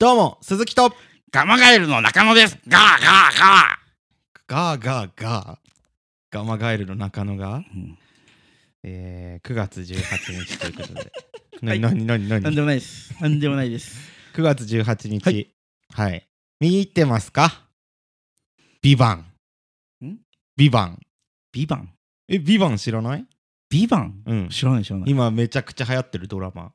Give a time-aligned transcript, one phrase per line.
[0.00, 0.94] どうも、鈴木と、
[1.30, 2.56] ガマガエルの中野です。
[2.66, 2.80] ガー
[4.48, 5.58] ガーガガーガーガー、
[6.30, 7.64] ガマガエルの中野が、ー。
[7.74, 7.98] うん
[8.82, 11.00] えー、9月18日ということで。
[11.60, 13.14] はないになになになになんでもないです。
[13.20, 13.94] なんでもないです。
[14.32, 15.52] ?9 月18日。
[15.92, 16.26] ははい
[16.62, 16.66] い。
[16.66, 17.68] 見てますか？
[18.80, 19.26] ビバン。
[20.06, 20.16] ん？
[20.56, 20.98] ビバン。
[21.52, 21.92] ビバン？
[22.26, 23.26] え、ビバン知らない？
[23.68, 24.22] ビバン？
[24.24, 24.48] うん。
[24.48, 25.10] 知らない知らない。
[25.10, 26.72] 今めちゃくちゃ流行ってるドラマ。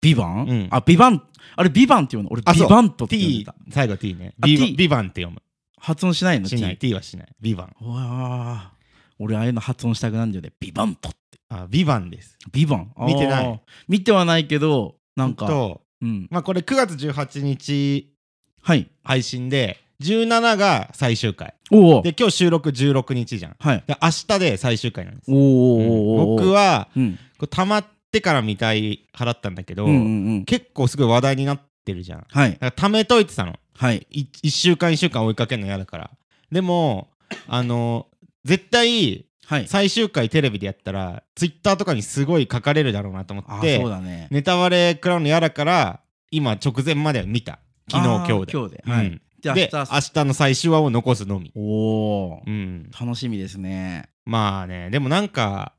[0.00, 1.22] ビバン、うんあ、ビバン？
[1.56, 2.30] あれ、ビバンっていうの？
[2.32, 4.34] 俺、ビバントって T た。、最後 T ね。
[4.40, 5.42] あビバビバンって読む。
[5.78, 6.48] 発音しないの？
[6.48, 6.78] しない。
[6.78, 7.28] T T はしない。
[7.40, 7.76] ビバン。
[7.80, 8.80] うわー
[9.18, 10.52] 俺、ああいうの発音したくなんだよね？
[10.58, 11.18] ビバントって。
[11.50, 12.38] あ、ビバンです。
[12.52, 12.92] ビバン？
[13.06, 16.28] 見てない見てはないけど、なんか、と、うん。
[16.30, 18.14] まあこれ9月18日
[18.62, 18.90] はい。
[19.02, 21.54] 配信で、17が最終回。
[21.70, 22.02] おお。
[22.02, 23.56] で、今日収録16日じゃん。
[23.58, 23.84] はい。
[23.86, 25.30] で明日で最終回なんです。
[25.30, 27.18] おーおーおーおー僕、は、うん。
[27.36, 30.44] これ溜まってから見たい派だったんだけど、うんうんうん。
[30.44, 32.20] 結構すごい話題になってるじゃん。
[32.20, 32.56] だはい。
[32.56, 33.54] から溜めといてたの。
[33.76, 34.06] はい。
[34.10, 36.10] 1週間1週間追いかけるの嫌だから。
[36.50, 37.08] でも、
[37.46, 38.08] あの、
[38.44, 39.66] 絶対はい。
[39.68, 44.28] 最終回テレビでやったら、ツイッターとかにすごい書かれるだろうなと思って、そうだね。
[44.30, 47.58] ネタバレ食らうの嫌だから、今直前までは見た。
[47.90, 48.52] 昨日今日で。
[48.52, 48.84] 今日で。
[48.86, 49.06] はい。
[49.06, 51.50] うんじゃあ、で、明明日日の最終話を残すのみ。
[51.56, 52.90] おおう、ん。
[52.90, 54.10] 楽しみですね。
[54.26, 55.72] まあね、でもなんか、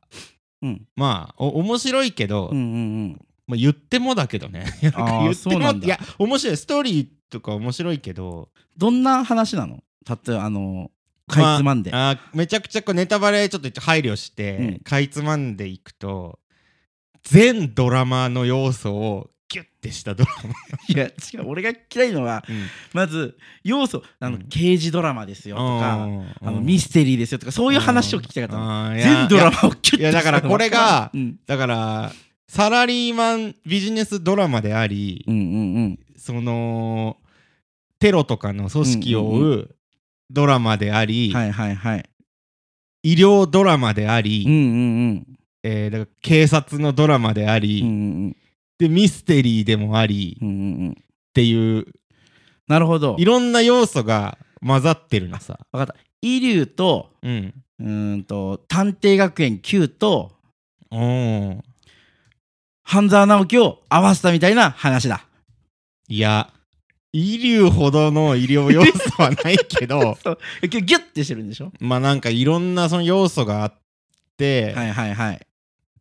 [0.61, 0.87] うん。
[0.95, 3.25] まあ、お面白いけど、うんうんうん。
[3.47, 4.65] まあ、言ってもだけどね。
[4.81, 4.93] 言っ
[5.35, 6.57] てもいや、面白い。
[6.57, 9.83] ストーリーとか面白いけど、どんな話なの？
[10.05, 10.91] たってあの、
[11.27, 11.91] かいつまんで。
[11.93, 16.39] あーめちゃくちゃこうネタバレちょっと配慮して、うんかいつまんでいくと、
[17.23, 19.29] 全ドラマの要素を
[19.81, 20.31] ギュッてしたドラ
[20.87, 21.47] いや、違う。
[21.47, 22.43] 俺が嫌いのは、
[22.93, 23.01] マ。
[23.01, 31.39] まず、要素、あの、うん刑事ドラマですよとか、うんあの、ミステリーですよとか、そういう話を聞きたかった全ドラマをキュッといやだからこれがうん。
[31.45, 32.11] だから、
[32.47, 35.99] サラリーマンビジネスドラマであり、うんうんうん。
[36.17, 37.17] その、
[37.99, 39.75] テロとかの組織を追うんう
[40.29, 42.09] ドラマであり、はいはいはい。
[43.03, 45.27] 医療ドラマであり、うんうんうん。
[45.63, 47.91] えーだから警察のドラマであり、うんう
[48.27, 48.37] ん
[48.81, 50.49] でミステリーでもありっうん。
[50.49, 50.97] うんうんうん。
[51.33, 51.85] ていう
[52.67, 53.25] なるほどい。
[53.25, 55.59] ろんな要素が混ざってるのさ。
[55.71, 55.95] わかった。
[56.21, 57.53] イリュウと、うん。
[57.79, 60.31] うーんと、探偵学園 Q と、
[62.83, 65.25] 半沢直樹を合わせたみたいな話だ。
[66.07, 66.51] いや、
[67.13, 70.17] 医療ほどの医療要素はないけど、
[70.61, 71.71] ギュッてしてるんでしょ？
[71.79, 73.73] まあなんかいろんなその要素があっ
[74.37, 75.47] て、はいはいはい。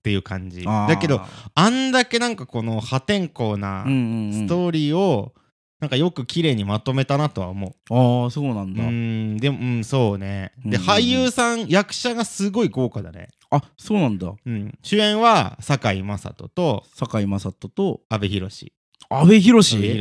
[0.01, 0.65] っていう感じ。
[0.65, 1.21] だけど、
[1.55, 5.35] あんだけなんかこの破天荒なうんうんうん、ストーリーを
[5.79, 7.95] なんかよく綺麗にまとめたなとは思う。
[7.95, 8.85] ああ、そうなんうだ。
[8.85, 10.53] ん、でも、うん、そうね。
[10.65, 13.29] で、うん俳優さん、役者がすごい豪華だね。
[13.51, 14.33] あそうなんだ。
[14.45, 18.41] うん、主演は堺雅人と堺雅人と阿部寛。
[18.43, 18.71] 阿部寛？
[19.11, 19.33] 阿部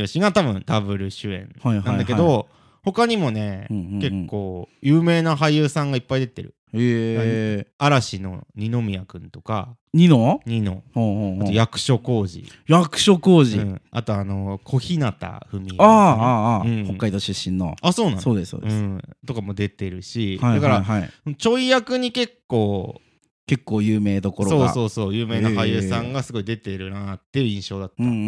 [0.06, 2.48] 寛が多分ダブル主演はいはいはいなんだけど、
[2.82, 4.00] 他にもね、うんうんうん。
[4.00, 6.54] 結構有名な俳優さんがいっぱい出てる。
[6.72, 7.66] え。
[7.66, 11.42] ー、嵐の二宮君とか、ニノニノ、ほうほうほう。
[11.42, 13.82] あと役所広司、役所広司、うん。
[13.90, 15.12] あとあの小日向
[15.50, 16.64] 文世ああああ、ああ。
[16.64, 16.84] うん。
[16.84, 17.74] 北海道出身の。
[17.82, 18.20] あそうなの？
[18.20, 21.00] そうですそうです、うん、とかも出てるし、はいだから、はい。
[21.00, 23.00] はいちょい役に結構
[23.46, 25.14] 結構有名どころそうがそうそう。
[25.14, 28.26] 有名な俳優さんがすごい出てるなっていう印象だった、うんうんうんう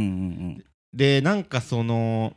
[0.59, 0.65] ん。
[0.93, 2.33] でなんかその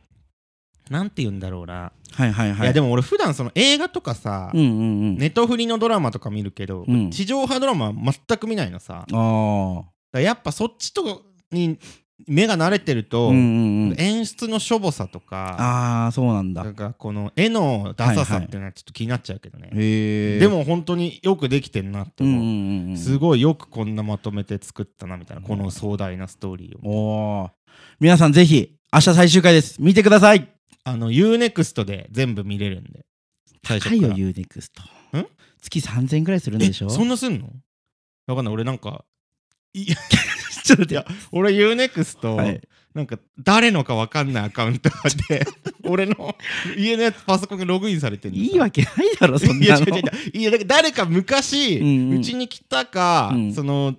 [0.90, 2.60] なんて言うんだろうな、はいはいはい。
[2.62, 4.72] い、やでも俺普段その映画とかさ、うんうんう
[5.12, 7.10] ん、ネットフリのドラマとか見るけど、うん。
[7.10, 9.04] 地上波ドラマは全く見ないのさ。
[9.12, 9.82] あ
[10.12, 11.78] らやっぱそっちとに
[12.26, 14.00] 目が慣れてるあと、うんうんうん。
[14.00, 16.64] 演出のしょぼさとかああそうなんだ。
[16.64, 22.26] なんかこの絵のダサさっていうのはちょっと気になっちゃうけどね、へえでも本当によくできてんなってう。
[22.26, 22.96] んう思う、んうんうん。
[22.96, 26.90] すごいよくこんなまとめて作ったなみたいなこの壮大なストーリーを。
[26.90, 27.50] おお
[28.00, 29.76] 皆さんぜひ明日最終回です。
[29.82, 30.55] 見てください
[30.88, 33.04] あの UNEXT で全部見れるんで。
[33.66, 35.26] 最初高いよ UNEXT ん？
[35.60, 36.86] 月3000円ぐらいするんでしょ？
[36.86, 37.50] えそんなすんの？
[38.28, 38.54] わかんない。
[38.54, 39.04] 俺なんか
[39.74, 39.84] い
[40.62, 42.60] ちょっと待っていや俺 UNEXT、はい。
[42.94, 44.88] なんか誰のかわかんないアカウント
[45.28, 45.44] で
[45.84, 46.36] 俺の
[46.78, 50.52] 家のやつパソコンがログインされてるいいわけないだろそんいやなの違う違う違う。
[50.52, 52.20] いや誰か昔うんうん。
[52.20, 53.52] に来たか、うん。
[53.52, 53.96] その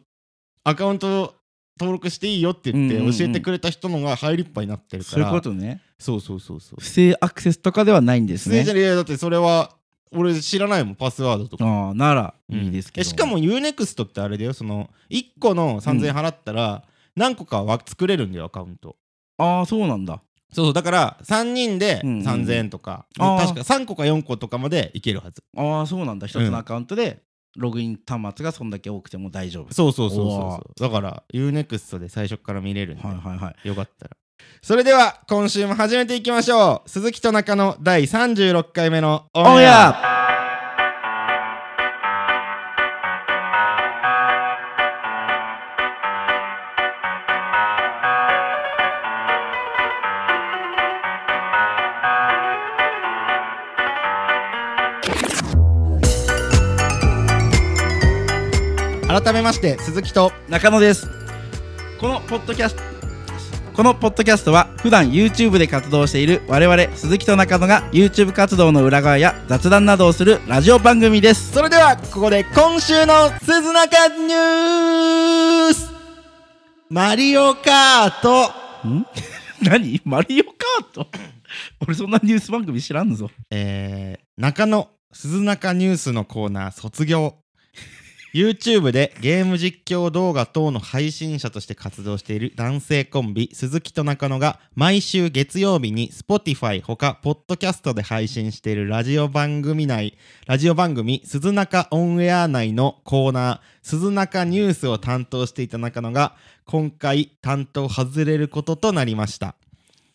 [0.64, 1.36] アカウント
[1.80, 5.14] 登録していいよって言って教えてくれた人のが入りっぱいになってるから。
[5.14, 6.80] そういうことねそうそうそうそう。
[6.80, 8.58] 不正アクセスとかではないんですね。
[8.58, 9.72] 不正じゃねえいやだってそれは
[10.12, 11.66] 俺知らないもんパスワードとか。
[11.66, 12.60] ああならうん。
[12.60, 16.84] いいですけど、えしかも UNEXT ってあれだよその1個の3000円払ったら
[17.16, 18.96] 何個かは作れるんだよアカウント。
[19.38, 20.22] ああそうなんだ。
[20.54, 22.26] そうそうだから3人でうんうん。
[22.26, 23.40] 3000円とか、あー。
[23.40, 25.44] 確か3個か4個とかまでいけるはず。
[25.58, 26.28] ああそうなんだ。
[26.28, 27.24] 一つのアカウントで
[27.58, 29.74] ログイン端末がそんだけ多くても大丈夫。
[29.74, 30.82] そうそうそうそうおそう。
[30.82, 33.68] だから UNEXT で最初から見れるんで、はいはいはい。
[33.68, 34.18] よかったら
[34.62, 36.90] それでは今週も始めていきましょう。
[36.90, 40.18] 鈴木と中野第36回目のオオンエア。
[59.08, 61.08] 改めまして鈴木と中野です。
[62.02, 62.97] このポッドキャスト
[63.78, 71.52] このポッドキャストは普段 YouTube で活動している我々鈴木と中野が YouTube 活動の裏側や雑談などをするラジオ番組です。
[71.54, 75.92] それではここで今週の鈴中ニュース。
[76.90, 78.88] マリオカート。
[78.88, 79.06] ん？
[79.62, 80.02] 何？
[80.06, 81.08] マリオカート？
[81.86, 83.30] 俺そんなニュース番組知らんぞ。
[83.52, 87.36] えー、中野鈴中ニュースのコーナー卒業
[88.38, 106.36] YouTube でゲーム実況動画等の配信者として活動している男性コンビ鈴木と中野が毎週月曜日に Spotify ほかポッドキャストで配信しているラジオ番組内ラジオ番組鈴中オンエア内のコーナー鈴中ニュースを担当していた中野が
[106.66, 109.56] 今回担当外れることとなりました。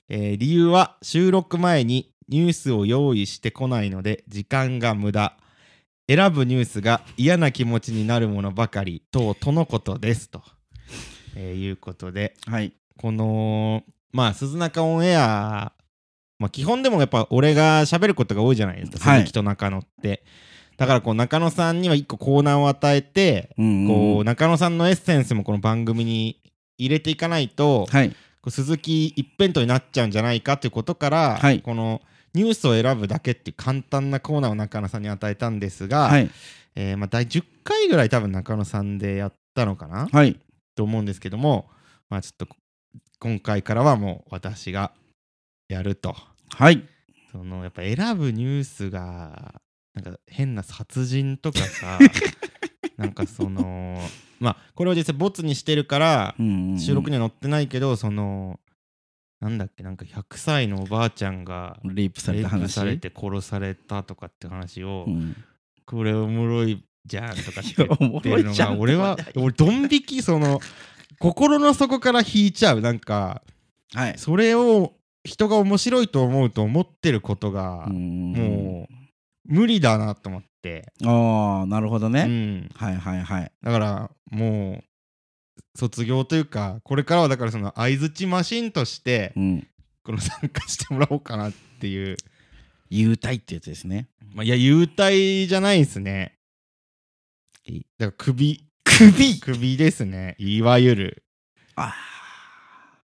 [0.08, 5.36] えー理由は収録前にニュースを用意してこないので時間が無駄。
[6.08, 10.42] 選ぶニュースが嫌な気持ちになるものばかり等とのことですと、
[11.36, 12.34] えーいうことで。
[12.46, 12.72] はい。
[12.98, 15.72] このまあ鈴中オンエア
[16.38, 19.20] まあ基本でもやっぱ俺が喋ることが多いじゃないですか、はい。
[19.20, 20.24] 鈴木と中野って。
[20.76, 26.40] だからこう中野さんには一個コーナーを与えて、うんこう中野さんのエッセンスもこの番組に
[26.78, 28.14] 入れていかないと、はい。
[28.48, 31.62] 鈴木一辺倒になっちゃうんじゃないかということから、はい。
[31.62, 32.02] この
[32.34, 36.30] ニュースを選ぶだけっていう簡単なコーナーを中野さんに与えたんですが、はい。
[36.74, 40.08] えーまあ、第10回ぐらい多分中野さんでやったのかな？
[40.10, 40.38] はい。
[40.74, 41.68] と思うんですけども、
[42.08, 42.56] まあ、ちょっとこ
[43.20, 44.92] 今回からはもう私が
[45.68, 46.16] やると。
[46.48, 46.82] はい。
[47.30, 49.60] そのやっぱ選ぶニュースが
[49.94, 51.98] なんか変な殺人とかさ
[52.96, 53.98] なんかその
[54.40, 56.78] まあこれを実際ボツにしてるからうん。
[56.78, 58.58] 収録には載ってないけど、その
[59.42, 65.36] なんだっけなんか100歳のおばあちゃんがレイプされて殺されたとかって話を、うん。
[65.84, 70.60] これおもろいじゃんとかって言ってるのが俺は俺ドン引きその
[71.18, 72.80] 心の底から引いちゃう。
[72.80, 73.42] なんか
[73.92, 74.14] はい。
[74.16, 74.92] それを
[75.24, 78.32] 人が面白いと思うと思ってることがうん。
[78.32, 78.94] もう
[79.44, 83.52] 無理だなと思って、ああなるほどうね、ん、はいはいはい。
[83.60, 84.71] だからもう
[85.76, 89.68] 卒業というかこれからはだからその相づちマシンとしてうん。
[90.04, 92.16] この参加してもらおうかなっていう。
[92.90, 94.08] 優待ってやつですね。
[94.34, 96.36] まあいや優待じゃないですね。
[97.64, 98.66] いだから首。
[98.84, 99.40] 首？
[99.40, 100.36] 首ですね。
[100.38, 101.24] いわゆる。
[101.76, 101.94] あ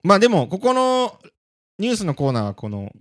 [0.05, 1.19] まあでもここの
[1.79, 2.93] ニュースのコーナーはこの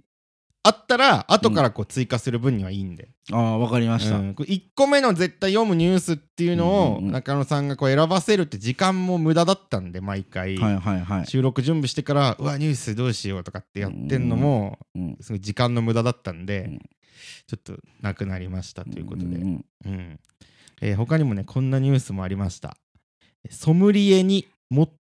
[0.63, 10.57] あったら後からこう追加する分にはいいんで、ーあーわかりました、うん、1個目の絶対読むニュースっていうのを中野さんがこう選ばせるって時間も無駄だったんで毎回、
[11.25, 16.79] 収録準備してからうわニュースどうしようとかってやってんのもうん、すごい時間の無駄だったんで、うん。
[17.47, 19.65] ちょっとなくなりましたということで、うん
[20.81, 22.75] えー他にもねこんなニュースもありました。
[23.51, 24.47] ソムリエに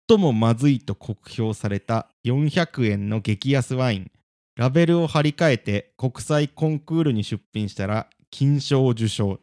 [0.09, 4.11] 最もまずいと酷評された400円の激安ワイン
[4.59, 9.39] ラベルを貼り替えて国際コンクールに出品したら金賞を受賞。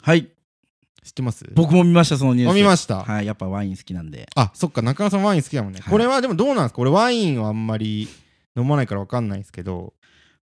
[0.00, 0.30] はい。
[1.02, 1.44] 知ってます？
[1.54, 2.52] 僕も見ましたそのニュース。
[2.52, 4.28] あ見ました、はいやっぱワイン好きなんで。
[4.36, 5.90] あそっか中野さんワイン好きだもんね、はい。
[5.90, 6.80] これはでもどうなんですか？
[6.80, 8.06] 俺ワインはあんまり
[8.56, 9.94] 飲まないから分かんないですけど。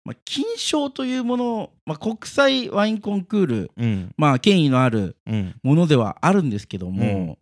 [0.02, 4.14] まあ、金賞というもの、まあ、国際ワインコンクール、うん。
[4.17, 5.55] まあ、権威のあるうん。
[5.62, 7.38] ものではあるんですけども、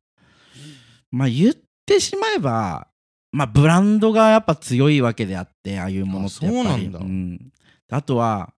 [1.13, 1.55] まあ言っ
[1.87, 2.89] てしまえば、
[3.33, 6.69] まあ、ブランドがやっぱ強いわけであってああいうものってやっぱり。
[6.69, 6.99] あそうなんだ。
[7.01, 7.53] ん。
[7.91, 8.53] あとは、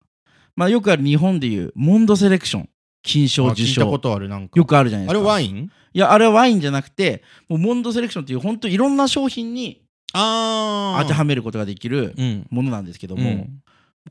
[0.56, 2.68] まあ、よくある日本でいうモンドセレクション。
[3.02, 3.90] 金賞受賞。
[3.90, 5.70] よくあるじゃないであれすかワイン？
[5.94, 12.46] いやあれはワインじゃなくてもうモンドセレクションっていう本当いろんな商品にあ当てはめることができるうん。
[12.50, 13.62] ものなんですけども、うん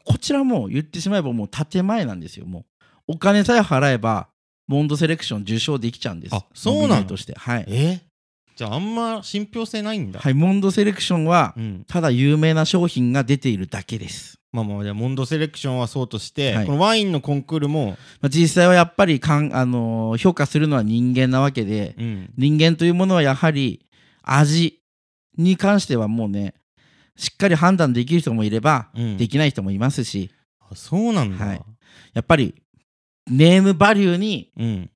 [0.06, 2.46] こちらも言ってしまえばもう建前なんですよ。
[2.46, 2.60] も
[3.08, 4.28] うお金さえ払えば
[4.68, 6.36] モンドセレクション受賞できちゃうんです。
[6.36, 7.34] あそうなのノミネートして。
[7.34, 8.01] はい、え？
[8.60, 16.66] じゃああんま信憑性ないんだ、はい、モンドセレクションはうん、ただ有名な商品が出ているだけです、まあまあじゃあモンドセレクションはそうとして、はい。
[16.66, 23.86] このワインのコンクールも、まあ、実際はやっぱりかん、あのー評価するのは人間なわけでうん、人間というものはやはり
[24.24, 24.82] 味
[25.38, 26.54] に関してはもうね
[27.16, 29.16] しっかり判断できる人もいれば、うん。
[29.16, 30.32] できない人もいますし。
[30.60, 31.62] あそうなんだ、はい。
[32.13, 32.56] やっぱり
[33.32, 34.92] ネームバリューにうん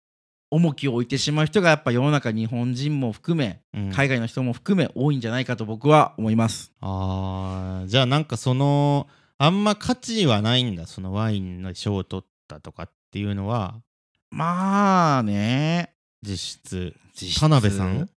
[0.54, 3.92] 重きを置いてしまう人がやっぱ世の中日本人も含めうん。
[3.92, 6.72] 海外の人も含め多いんじゃないかと僕は思います。
[6.82, 9.08] あーじゃあなんかその
[9.38, 13.76] あんま価値はないんだそのワインの賞を取ったとかっていうのは。
[14.30, 15.94] まあね。
[16.22, 16.96] 実質。
[17.14, 17.40] 実質。
[17.42, 18.10] 田辺さん？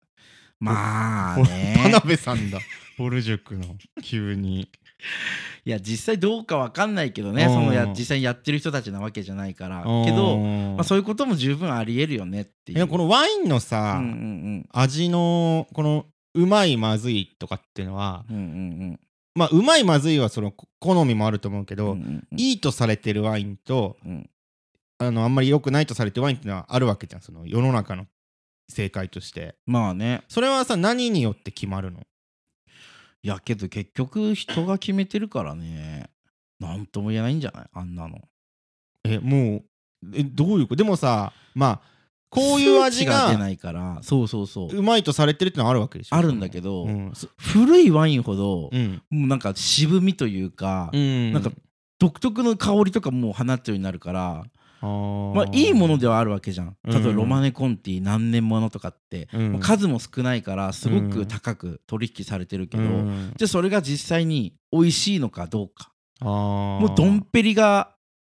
[0.59, 2.59] まあ 田ね辺さんだ。
[2.97, 4.69] ボル塾の急に
[5.65, 7.53] いや実際どうかわかんないけどねうん。
[7.53, 9.83] そのや実際にやってる人たちなわけじゃないから。
[10.05, 12.87] けど、まあ、そういうことも十分ありえるよねっていう。
[12.87, 14.65] このワインのうんさ、うん。
[14.71, 18.45] 味のこのうまいまずいとかっていうのはうんうんう
[18.93, 18.99] ん。
[19.35, 22.39] まあうまいまずいはそのこ好みもあると思うけど、うんうんうん。
[22.39, 24.29] いいとされてるワインとうん。
[24.99, 28.07] あのあんまり良くないとされてるワインっていうのはあるわけじゃんその世の中の
[28.69, 29.55] 正解として。
[29.65, 30.23] まあね。
[30.27, 31.99] それはさ何によって決まるの？
[33.27, 36.09] いやけど結局人が決めてるからね。
[36.61, 37.65] なんとも言えないんじゃない？
[37.73, 38.21] あんなの。
[39.03, 39.63] えもう
[40.15, 41.81] えどういうことでもさまあ
[42.29, 43.99] こういう味が出がないから。
[44.01, 44.77] そうそうそう。
[44.77, 46.15] うまいとされてるってのはあるわけでしょ。
[46.15, 47.11] あるんだけど、うん。
[47.13, 49.01] そ古いワインほど、うん。
[49.09, 51.33] もうなんか渋みというか、うん。
[51.33, 51.51] なんか
[51.99, 54.45] 独特の香りとかもう放つようになるから
[54.81, 56.75] まあいいものではあるわけじゃん。
[56.85, 59.59] 例えばうんロマネコンティ何年ものとかって、うん。
[59.59, 63.33] 数も少ないからすごく高く取引されてるけど、うん。
[63.35, 65.91] じゃあそれが実際に美味しいのかどうか。
[66.19, 67.95] もうドンペリが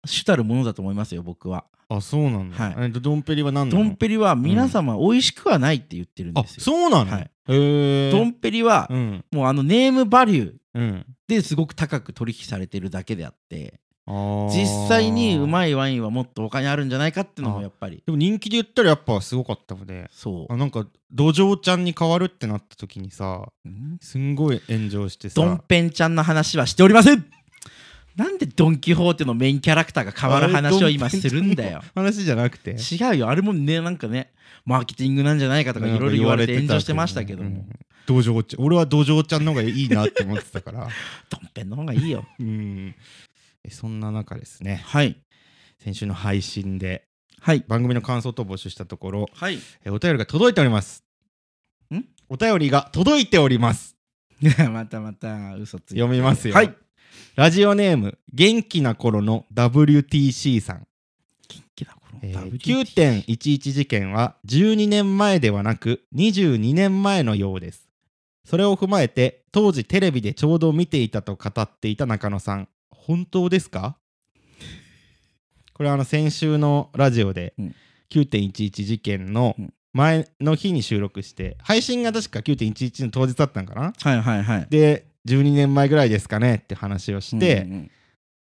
[0.05, 1.65] 主たるものだと思いますよ僕は。
[1.89, 2.75] あそうなんだ、はい。
[2.79, 3.83] えっとドンペリは何なの？
[3.83, 7.31] ドンペリは皆様美味しくはないって言ってるんあですよ、そうなの、はい。
[7.47, 9.25] ドンペリはうん。
[9.31, 11.05] もうあのネームバリューうん。
[11.27, 18.01] ですごく高く取引されてるだけであって実際にうまいワインはもっと他にあるんじゃないかっていうのもやっぱり。
[18.05, 20.53] でも人気で言ったらやっぱすごかったのでそう。
[20.53, 23.97] あなんか土壌ちゃんに変わるってなった時にさうん？
[24.01, 25.35] すんごい炎上してさ。
[25.41, 27.25] ドンペンちゃんの話はしておりません。
[28.15, 31.83] なんでドン・キホーテのメインキャラクターが変わる話を今するんだよ。
[31.93, 32.71] 話じゃなくて？
[32.71, 33.29] 違うよ。
[33.29, 34.31] あれもねなんかね
[34.65, 37.69] マーケティングなんじゃないかとかいろいろ言われて炎上してましたけども、うん
[38.07, 38.63] 土壌ちゃん。
[38.65, 40.87] 俺はちゃんの方がいいなって思ってたから。
[41.29, 42.25] ドンペンの方がいいよ。
[42.39, 42.87] うん。
[42.87, 42.95] え
[43.71, 44.81] そんな中ですね。
[44.85, 45.17] はい。
[45.79, 47.07] 先週の配信で
[47.39, 47.63] はい。
[47.67, 49.59] 番組の感想と募集したところはい。
[49.85, 51.03] えお便りが届いております。
[51.93, 52.03] ん？
[52.29, 53.95] お便りが届いております。
[54.71, 55.99] またまた嘘ついて。
[55.99, 56.53] 読みますよ。
[56.53, 56.75] はい。
[57.35, 60.87] ラジオネーム元気な頃の WTC さん。
[61.47, 67.87] 元気な頃えー WTT 9.11事件は12年前ではなく22年前のようです。
[68.43, 72.69] それを踏まえて当時テレビでちょうど見ていたと語っていた中野さん
[73.07, 73.97] 本当ですか？
[75.73, 77.75] これはあの先週のラジオでうん。
[78.09, 79.73] 9.11事件のうん。
[79.93, 83.93] 前の日に収録して配信が確か9.11の当日だったんかな？
[83.99, 84.67] はいはいはい。
[84.69, 86.55] で12年前ぐらいですかね？
[86.55, 87.91] って話をして、うんうん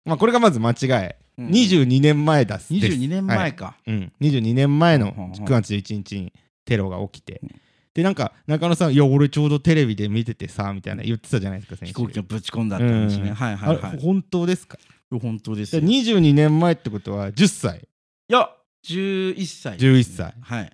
[0.05, 2.73] まあこれがまず間違い、うん22年前だっす。
[2.73, 3.37] です22年はい。
[3.37, 6.33] 前か、うん、22年前のほんほんほん9月11日に
[6.65, 7.49] テロが起きて、うん
[7.93, 13.35] でなんか中野さん「いや俺ちょうどテレビで見ててさ」みたいな言ってたじゃないですか飛行機をぶち込んだって話ね、うん。
[13.35, 13.99] はいはいはい。
[13.99, 14.77] 本当ですか？
[15.11, 15.93] 本当ですでよ。
[15.93, 17.87] い22年前ってことは10歳。
[18.27, 18.49] や
[18.87, 20.33] 11歳11歳。
[20.41, 20.71] はい。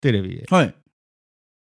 [0.00, 0.46] テレビで。
[0.50, 0.74] はい。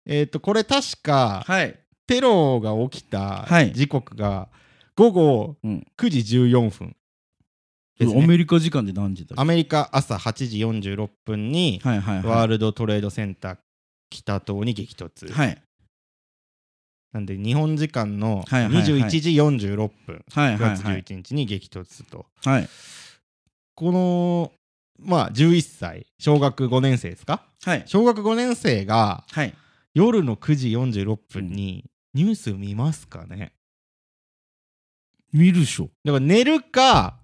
[0.05, 1.79] えっ、とこれ確かはい。
[2.07, 3.73] テロが起きたはい。
[3.73, 4.49] 時刻が
[4.95, 5.87] 午後うん。
[5.97, 6.95] 9時14分
[7.99, 8.23] ね。
[8.23, 13.57] アメリカ時間で何時だアメリカ朝8時46分にはいはいワーはルドトレードセンター
[14.09, 15.61] 北棟に激突、いはい。
[17.11, 18.83] なんで日本時間のはいはいはい。
[18.83, 21.03] 21時46分、9月はいはいはい。
[21.03, 22.69] 11日に激突と、はい。
[23.75, 24.51] この
[24.99, 27.43] まあ11歳小学5年生ですか？
[27.63, 27.83] はい。
[27.85, 29.53] 小学5年生がはい。
[29.93, 33.53] 夜の9時46分にニュース見ますかね？
[35.31, 35.89] 見るでしょ。
[36.03, 37.17] だから寝るか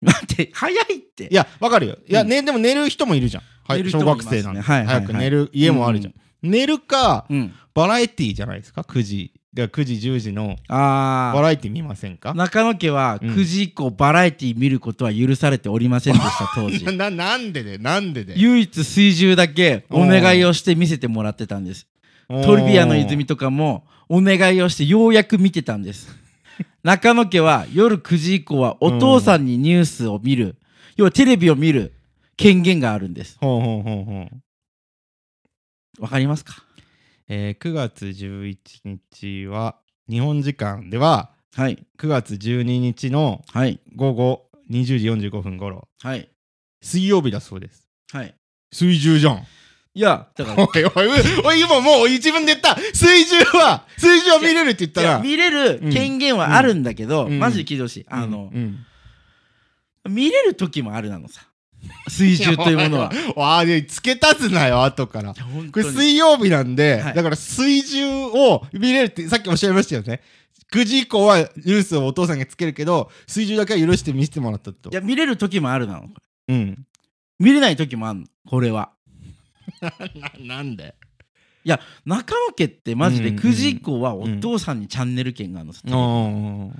[0.00, 1.28] 待って早いって。
[1.28, 1.98] いやわかるよ。
[2.06, 2.28] いや、うん。
[2.28, 6.14] ねでも寝る人もいるじゃん、はい、小学生なんで、早く寝る家もあるじゃん、
[6.44, 7.54] 寝るかうん。
[7.74, 9.32] バラエティーじゃないですか？9時。
[9.52, 12.30] だから9時10時のあバラエティー見ませんか？
[12.30, 13.30] あ中野家はうん。
[13.30, 16.84] 9時以降バラエティ見ることは許されておりませんでした当時。
[16.96, 17.78] ななんでで？
[17.78, 18.34] なんでで？
[18.36, 21.86] 唯一水中だけお願いをして見せてもらってたんです。
[22.28, 26.08] トリビアの泉とかもお願いをしてようやく見てたんです。
[26.82, 30.56] 中野家は夜9時以降はお父さんにニュースを見る。
[30.96, 31.92] 要はテレビを見る
[32.36, 33.36] 権限があるんです。
[33.40, 34.36] ほうほうほうほう
[35.98, 36.62] わかりますか？
[37.28, 39.76] えー9月11日は
[40.08, 41.86] 日本時間でははい。
[41.98, 43.80] 9月12日のはい。
[43.94, 46.28] 午後20時45分頃はい。
[46.82, 47.86] 水曜日だそうです。
[48.12, 48.34] はい。
[48.72, 49.46] 水中じゃん。
[49.96, 51.10] いやだからおいおい
[51.44, 52.76] おい今もう自分で言った。
[52.92, 55.20] 水中は水中は見れるって言ったら。
[55.20, 57.38] 見れる権限はあるんだけど、うん。
[57.38, 58.84] マジで聞いてほしい、あの、うん。
[60.10, 61.42] 見れる時もあるなのさ
[62.08, 63.10] 水中というものは。
[63.36, 65.34] わあ、で付け足すなよ、後から。
[65.34, 65.38] こ
[65.78, 67.14] れ水曜日なんで、はい。
[67.14, 70.20] だから水中を見れるってさっきおっしゃいましたよね。
[70.72, 74.90] 9時以降はニュースをお父さんがつけるけど、水中だけは許して見せてもらったと。
[74.90, 74.94] い。
[74.94, 76.08] や見れる時もあるなの。
[76.48, 76.86] うん。
[77.38, 78.26] 見れない時もあるの。
[78.48, 78.90] これは。
[80.40, 80.94] な なんで？
[81.64, 86.72] いや中野家ってマジでうん9時以降はお父さんにチャンネル権があるのさ、おー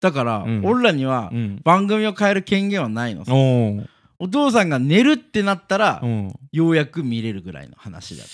[0.00, 0.62] だから、うん。
[0.64, 1.60] 俺らにはうん。
[1.64, 3.32] 番組を変える権限はないのさ
[4.22, 6.32] お父さんが寝るってなったら、うん。
[6.52, 8.32] ようやく見れるぐらいの話だって。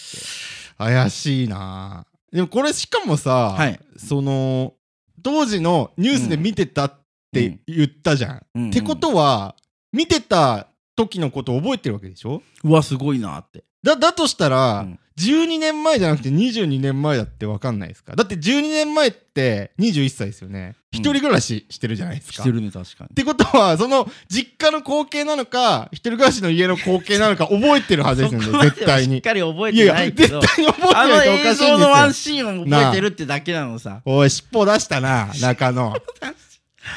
[0.76, 2.04] 怪しいな。
[2.30, 3.80] でもこれしかもさ、はい。
[3.96, 4.74] その
[5.22, 6.92] 当時のニュースで見てたっ
[7.32, 8.46] て言ったじゃん。
[8.54, 8.62] うん。
[8.64, 8.70] うん。
[8.70, 9.56] ってことは
[9.90, 12.42] 見てた時のこと覚えてるわけでしょ？
[12.64, 14.98] うわすごいなってだだとしたら、うん。
[15.18, 18.14] 12年前じゃなくて22年前だって分かんないですか？
[18.14, 20.76] だって12年前って21歳ですよね。
[20.92, 21.00] うん。
[21.00, 23.08] 一人暮らししてるじゃないですか、してるね確かに。
[23.10, 29.16] ってことはその実家の光景なのか一人暮らしの家の光景なのか覚えてるはずですよね 絶対に。
[29.16, 34.02] しっかり覚えていやいやないけど絶対に覚えてあのないとおかしいんです映像のワンよシーンを覚えてるってだけなのさ。
[34.04, 35.96] おい尻尾出したな 中野。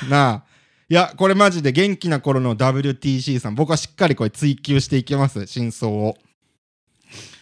[0.10, 0.44] なあ。
[0.90, 6.18] いやこれマジで元気な頃の WTC さん僕はしっかりこれ追求していきます真相を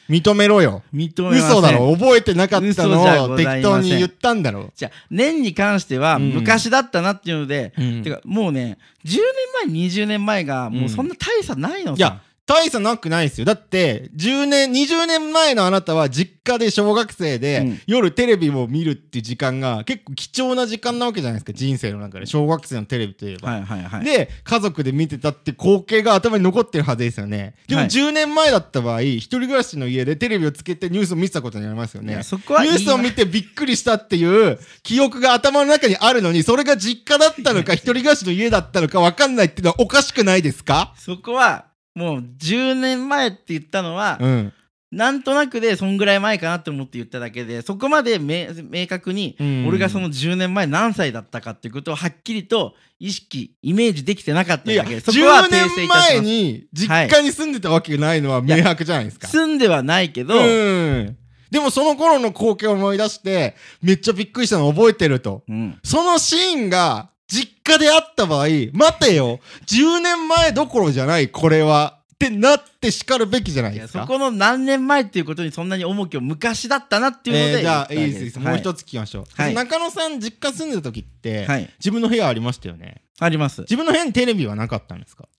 [0.09, 0.81] 認めろよ。
[0.93, 1.93] 認め嘘だろ。
[1.93, 4.71] 覚えてなかったのを適当に言ったんだろ。
[4.75, 6.29] じゃあ年に関してはうん。
[6.31, 8.03] 昔だったなっていうので、うん。
[8.03, 9.17] てかもうね10
[9.65, 13.45] 年前20年前がもうそんな大差ないのさ、いや大差なくないですよ。
[13.45, 17.79] だって10年20年前のあなたは実家で小学生で、うん。
[17.85, 21.53] 夜テレビを見るっていう時間が結構貴重な時間なわけじゃないですか。
[21.53, 22.25] 人生の中で。
[22.25, 24.03] 小学生のテレビといえば、はいはいはい。
[24.03, 27.53] で家族で見てたって光景が頭に残ってるはずですよね。
[27.67, 27.89] でもはい。
[27.89, 32.13] 10年前だった場合、一人暮らしの家でテレビをつけてニュースを見てたことになりますよいね。
[32.13, 40.93] やそこはニュースを見てびっくりしたっていう記憶が頭の中にあるのにそれが実家だったのか 一人暮らしの家だったのか分かんないっていうのはおかしくないですか？
[40.97, 41.68] そこは
[41.99, 44.53] もう10年前って言ったのは、うん
[44.91, 59.27] なんとなくでそんぐらい前かなって思って言っただけでそこまで明明確にうん俺がその10年前何歳だったかっていうことをはっきりと意識イメージできてなかっただけそこは10訂正年いたします前に実家に住んでたわけがないのは明白じゃないですか。
[59.27, 61.17] 住んではないけど、うん。
[61.51, 65.43] でもその頃の光景を思い出してめっちゃびっくりしたの覚えてると。
[65.47, 71.99] うんそのシーンが実家であった場合、待てよ !10 年前どころじゃない、これは。
[72.15, 73.99] ってなって叱るべきじゃないいですか。
[73.99, 78.39] やそこの何年前っていうことにそんなに重きを昔だったなっていうので、えーじゃあいいです。
[78.39, 78.45] いい。
[78.45, 79.53] もうつ一つ聞きましょう、はい。
[79.53, 81.69] 中野さん実家住んでた時って、はい。
[81.79, 83.03] 自分の部屋ありましたよね。
[83.21, 83.61] あります。
[83.61, 85.29] 自分の部屋にテレビはなかったんですか？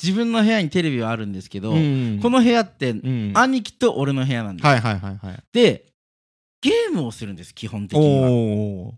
[0.00, 5.42] 自分の部屋にテレビはあるんですけど、んこの部屋って、うん兄貴と俺の部屋なんです、はいはいはいはい。
[5.52, 5.86] で
[6.60, 8.92] ゲームをするんです基本的には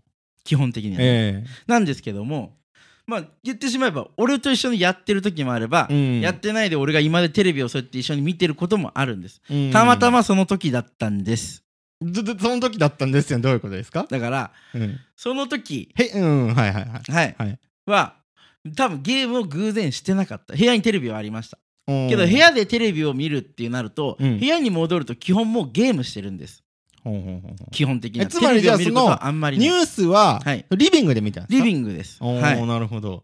[0.45, 2.55] 基本的にはね、えなんですけども
[3.05, 6.21] まあ言ってしまえば俺と一緒にやってる時もあれば、うん。
[6.21, 11.63] やってないで俺が今でテレビをそうやって一緒に見てることもあるんです、えたまたまその時だったんです。
[12.01, 12.07] そ
[12.49, 13.39] の時だったんですよ。
[13.39, 14.05] どういうことですか？
[14.09, 14.99] だからうん。
[15.15, 17.11] その時へうんはいはいはい。
[17.11, 17.59] はい、はい。
[17.85, 18.15] は
[18.75, 20.55] 多分ゲームを偶然してなかった。
[20.55, 21.57] 部屋にテレビはありました。
[21.87, 24.39] けけど部屋でテレビを見るってなると、うん。
[24.39, 26.63] 部屋に戻ると基本もうゲームしてるんです
[27.71, 29.67] 基本的につまりじゃあはあんまりない。
[29.67, 30.65] ニュースははい。
[30.71, 31.65] リビングで見たんですか？
[31.65, 32.17] リビングです。
[32.21, 32.67] おー、はい。
[32.67, 33.23] なるほど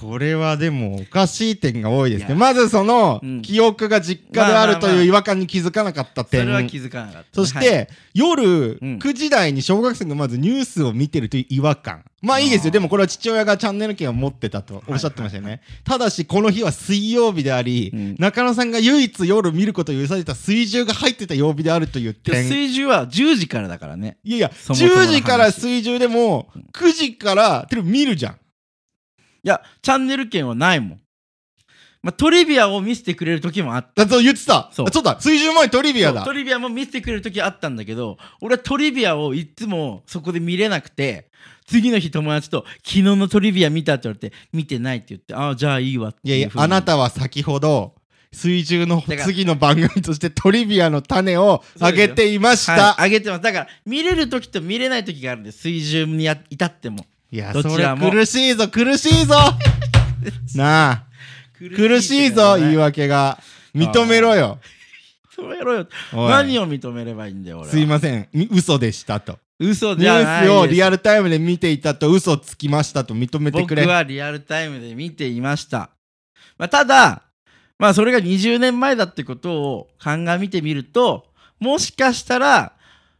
[0.00, 2.34] これはでもおかしい点が多いですね。
[2.34, 3.42] まずその、うん。
[3.42, 7.26] 記憶が実家であるという違和感に気づかなかったそ点、れは気づかなかった。
[7.32, 7.88] そして、はい。
[8.14, 8.98] 夜うん。
[8.98, 12.04] 9時台に小学生がまずニュースを見てるという違和感。
[12.22, 12.70] まあいいですよ。
[12.70, 14.82] でもこれは父親がチャンネル権を持ってたと。
[14.86, 18.16] おっしゃってましたよね、ただしこの日は水曜日であり、うん。
[18.18, 24.18] 中野さんが唯一夜見ることを許された水中が入ってた曜日であるというで点水中は10時からだからね。
[24.22, 25.08] いやいやそもそもの話。
[25.08, 28.36] 10時から水中でも9時からテレビ見るじゃん
[29.44, 31.00] いやチャンネル権はないもん、
[32.02, 34.04] まあ、トリビアを見せてくれる時もあった。
[34.04, 34.70] だと言ってた。
[34.72, 34.86] そう。
[34.88, 35.20] あそうだ。
[35.20, 36.24] 水中前トリビアだ。
[36.24, 41.30] トリビアも見せてくれる時あったんだけど俺はトリビアをいつもそこで見れなくて
[41.66, 47.94] 次の日友達と「昨日のトリビア見た?」って言われて「見てない」って言って「ああじゃあいいわ」っていやいやあなたは先ほど
[48.32, 53.42] 水中のだから次の番組としてトリビアの種をあげていました、はい、上げてます。
[53.42, 55.58] だから見れる時と見れない時があるんです。
[55.60, 58.10] 水中にや至ってもいやそれどちらも。
[58.10, 59.34] 苦しいぞ苦しいぞ。
[60.54, 61.04] なあ。
[61.58, 63.38] 苦しいぞ言いわ訳が。
[63.74, 64.60] 認めろよ。
[65.38, 65.88] 認めろよ。
[66.12, 66.30] おい。
[66.30, 67.72] 何を認めればいいんだよ俺は。
[67.72, 68.28] すいません。
[68.34, 69.38] み嘘でしたと。
[69.58, 73.82] 嘘ニじゃないュースをリアルルタイムで見ていたと嘘つきましたと認めてくれ。
[73.82, 75.90] 僕はリアルタイムで見ていました、
[76.58, 77.22] まあ、ただ
[77.78, 81.26] まあそれが20年前だってことを鑑みてみると
[81.60, 82.72] もしかしたら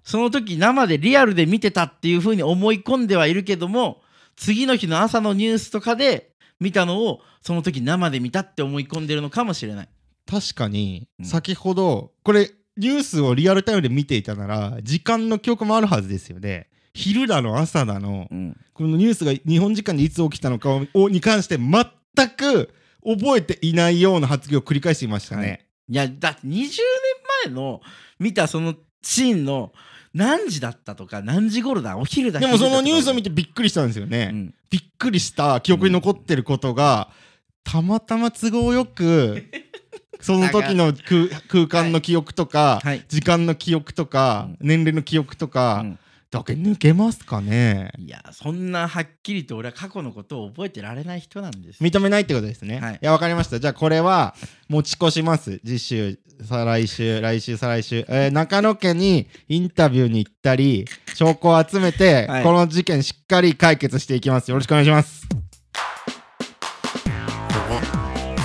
[0.05, 4.02] その時生でリアルで見てたっていうふうに思い込んではいるけども
[4.37, 9.89] 次の日の朝のニュースとかで見たのをその時生で見たって思い込んでるのかもしれない。
[10.27, 11.27] 確かにうん。
[11.27, 16.69] 先ほどこれニュースをリアルタイムで見ていたなら時間の記憶もあるはずですよね。
[16.95, 18.57] 昼だの朝だのうん。
[18.73, 21.85] このニュースが日本時間でいつ起きたのかをに関して全
[22.37, 22.73] く
[23.05, 25.95] 覚えていないような発言を繰り返していましたね、い。
[25.95, 26.71] やだって20年
[27.47, 27.81] 前の
[28.19, 29.73] 見たそのシーンの
[30.15, 34.55] 何時だったとか何時頃だお昼だでもそのニュースを見て、てびっくりしたんですよね、うん。
[34.71, 37.09] びっくりした記憶に残ってることが、
[37.65, 39.45] たまたま都合よく
[40.21, 43.05] その時の空空間の記憶とか、はい。
[43.09, 44.69] 時間の記憶とか、うん。
[44.69, 45.99] 年齢の記憶とか、うん
[46.33, 47.93] だけ抜けますかね。
[47.99, 51.85] いやそんなはっきりと俺は過去のことを覚えてられない人なんです。
[51.85, 52.95] 認めないってことですね、はい。
[52.95, 53.61] いやわかりました。
[53.61, 54.35] じゃあこれは
[54.71, 55.61] 持ち越します。
[55.63, 62.43] 次週再来週来週再来週、えー中野家にインタビューに行ったり証拠を集めて、はい。
[62.43, 64.51] この事件しっかり解決していきます。
[64.51, 65.29] よろしくお願いします。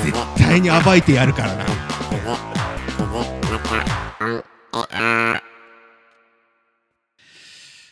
[0.04, 1.66] 絶対に暴いてやるからな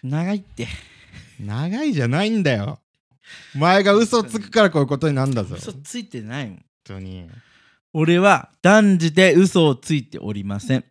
[0.06, 0.68] 長いって。
[1.40, 2.80] 長いじゃないんだよ。
[3.56, 5.56] お前が嘘つくからこういうことになんだぞ。
[5.56, 6.56] 嘘ついてないもん。
[6.56, 7.28] 本当に。
[7.94, 10.86] 俺は断じて嘘をついておりません。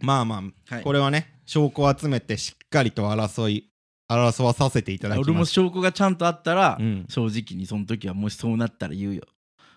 [0.00, 0.84] まあまあ、はい。
[0.84, 3.70] これはね証拠を集めてしっかりと争い
[4.08, 5.30] 争わさせていただきます。
[5.30, 7.06] 俺も証拠がちゃんとあったら、うん。
[7.08, 9.22] 正直にその時はもしそうなったら言うよ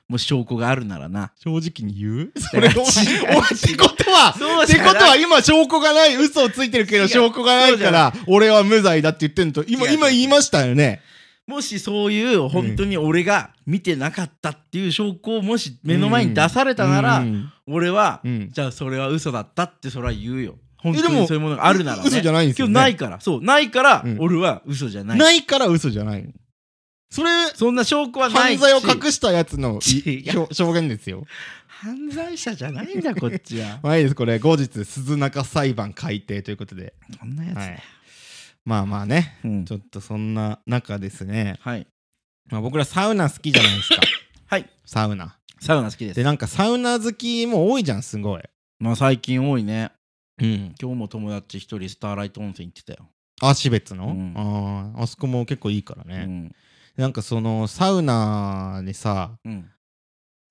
[0.10, 1.32] もし証拠があるならな。
[1.38, 2.40] 正直に言う？
[2.40, 4.64] それお前ってことはそう。
[4.64, 11.02] ってことは今証拠がない嘘をついてるけど証拠がないから俺は無罪だって言ってんのと今今言いましたよね。
[11.46, 17.52] もしそういう本当に俺が見てなかったっていう証拠をもし目の前に出されたなら、うん。
[17.66, 18.50] 俺は、うん。
[18.52, 20.56] じゃあそれは嘘だったってそれは言うよ。
[20.78, 22.04] 本えでも当にそういうものがあるならね。
[22.06, 22.72] 嘘じゃないんですよね。
[22.72, 23.20] 今日ないから。
[23.20, 25.18] そうないから、うん俺は嘘じゃない。
[25.18, 26.24] ないから嘘じゃない。
[26.24, 26.30] の
[27.10, 28.62] それそんな証拠はないし。
[28.62, 31.26] 犯罪を隠したやつのい違う表証言ですよ。
[31.68, 33.80] 犯罪者じゃないんだこっちは。
[33.84, 34.38] まあいいですこれ。
[34.38, 36.94] 後日鈴中裁判改定ということで。
[37.20, 37.72] そんなやつだよ。
[37.72, 37.84] はい。
[38.66, 39.40] まあまあね。
[39.44, 39.66] うん。
[39.66, 41.58] ちょっとそんな中ですね。
[41.62, 41.88] はい。
[42.52, 44.02] まあ僕らサウナ好きじゃないですか。
[44.48, 44.70] はい。
[44.86, 45.38] サウナ。
[45.60, 46.16] サウナ好きです。
[46.16, 48.44] でなんかサウナ好きも多いじゃんすごい。
[48.80, 49.92] まあ最近多いね。
[50.40, 50.76] うん。
[50.80, 53.10] 今日も友達一人スターライト温泉行ってたよ、
[53.42, 54.34] あ標別の、うん。
[54.36, 56.56] あーあそこも結構いいからね、うん
[57.00, 59.64] なんかそのサウナにさうん。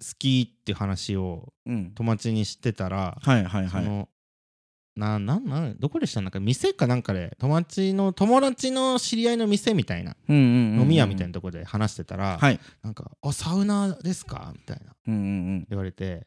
[0.00, 1.92] 好きって話をうん。
[1.94, 3.84] 友達にしてたら、はいはいはい。
[3.84, 4.08] その
[4.96, 6.20] ななんなんどこでした？
[6.22, 12.58] なんか店かなんかで友達の友達の知り合いの店みたいな、うんうんうんうん飲み屋みたいなとこで話してたら、はい。
[12.82, 14.92] なんか「あサウナーですか?」みたいな。
[15.06, 16.26] うんうん言われて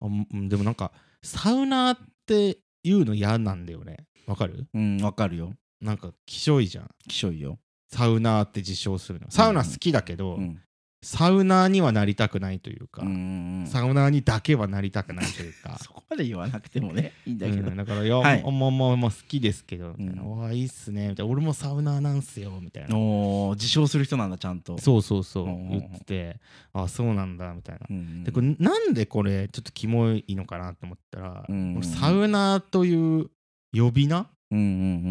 [0.00, 4.06] あうんでもなんかサウナーって言うの嫌なんだよね。
[4.26, 4.66] わかる？
[4.72, 5.52] うんうんわかるよ。
[5.80, 6.90] なんかきしょいじゃん。
[7.08, 7.58] きしょいよ
[7.92, 9.30] サウナーって自称するの。
[9.30, 10.60] サウナ好きだけど、うん
[11.02, 15.78] サウナーにはなりたくないというか、サウナーにだけはなりたくないというか。
[15.82, 18.42] そこまで言わなくてもねいいんだけど、うんだから「いや、はい。
[18.42, 20.38] もうもうもう好きですけど」みたいな「うん。
[20.38, 22.94] わあいいっすね」みたいな「俺もサウナーなんすよ」みたいな。
[22.94, 24.76] おー自称する人なんだちゃんと。
[24.76, 26.40] そうそうそう言ってて
[26.74, 27.86] 「あそうなんだ」みたいな。
[27.88, 27.92] う。
[27.94, 33.30] んうんでこれなんでこれちょっとキモいのかなって思ったら、うんサウナーという
[33.74, 34.28] 呼び名？
[34.50, 34.66] うんうんう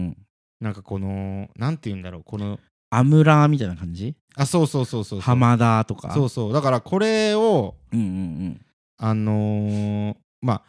[0.10, 0.18] ん。
[0.62, 4.16] なんかこのなんて言うんだろうこのアムラーみたいな感じ？
[4.36, 5.20] あそうそうそうそうそう。
[5.22, 6.14] 浜田とか？
[6.14, 6.54] そうそう。
[6.54, 8.62] だからこれをうんうん
[8.98, 10.62] あのーまあ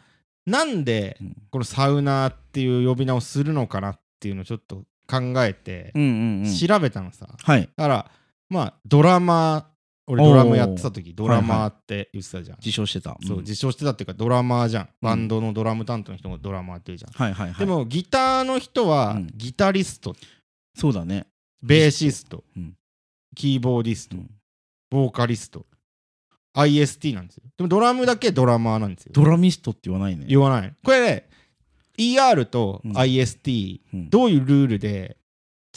[0.45, 1.35] なんでうん。
[1.49, 6.55] このサウナーっていう呼び名をするのかなっていうのをちょっと考えてうんうんうん。
[6.55, 7.69] 調べたのさ、はい。
[7.75, 8.11] だから
[8.49, 9.71] まあドラマー
[10.07, 13.15] 俺ドラムやってた時ドラマーって言ってたじゃん、自称してた。
[13.25, 13.39] そう、ん。
[13.41, 14.89] 自称してたっていうかドラマーじゃん、うん。
[15.01, 17.59] バンドのドラム担当の人もドラマーって言うじゃん、はいはいはい。
[17.59, 19.29] でもギターの人はうん。
[19.35, 20.15] ギタリスト、
[20.75, 21.27] そうだね
[21.63, 22.73] ベーシスト、うん。
[23.35, 24.29] キーボーディスト、うん。
[24.89, 25.65] ボーカリスト
[26.53, 27.43] IST なんですよ。
[27.57, 29.11] でもドラムだけドラマーなんですよ。
[29.13, 30.25] ドラミストって言わないね。
[30.27, 30.73] 言わない。
[30.83, 31.29] これね
[31.97, 32.91] ER とうん。
[32.97, 34.09] IST、うん。
[34.09, 35.17] どういうルールで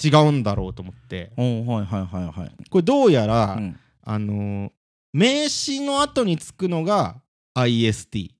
[0.02, 1.32] 違うんだろうと思って。
[1.36, 2.68] はいはいはいはい。
[2.70, 3.78] これどうやら、うん。
[4.02, 4.70] あのー
[5.16, 7.22] 名詞の後につくのが
[7.56, 8.30] IST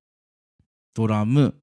[0.92, 1.54] ドラム。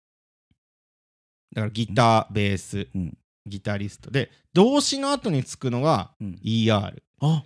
[1.53, 6.39] だからギター、ベース、うんギタリストで動詞の後につくのがうん。
[6.43, 7.43] ER っあ。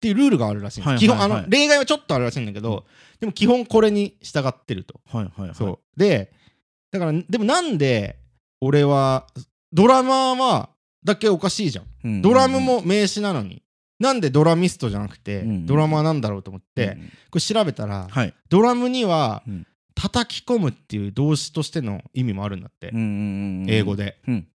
[0.00, 2.84] ていうルールがあるらしいんです、基本あはいの例外はちょっとあるらしいんだけど、
[3.20, 5.54] でも基本これに従ってると、はいはいはい。
[5.54, 5.98] そう。
[5.98, 6.30] で
[6.90, 8.18] だからでもなんで
[8.60, 9.26] 俺は
[9.72, 10.68] ドラマーは
[11.04, 11.86] だけおかしいじゃん。
[12.04, 13.62] うんドラムも名詞なのに。
[13.98, 18.34] なんでドラミストじゃなくてうんドラマーなんだろうと思ってうんこれ調べたらはい。
[18.50, 19.66] ドラムにはうん。
[19.94, 22.90] 叩き込むっていう動詞としての意味もあるんだって。
[22.92, 24.18] 英語で。
[24.28, 24.48] うん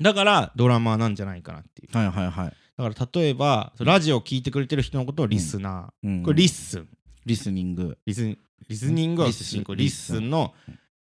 [0.00, 1.96] だからドラマーなんじゃないかなっていう。
[1.96, 2.52] はいはいはい。
[2.76, 6.22] だから例えばラジオを聞いてくれてる人のことをリスナうん。
[6.22, 6.88] ー、これ listen。
[7.24, 7.98] リスニング。
[8.06, 8.36] リス
[8.68, 9.74] リスニングはリス進行。
[9.74, 10.54] listen。listen の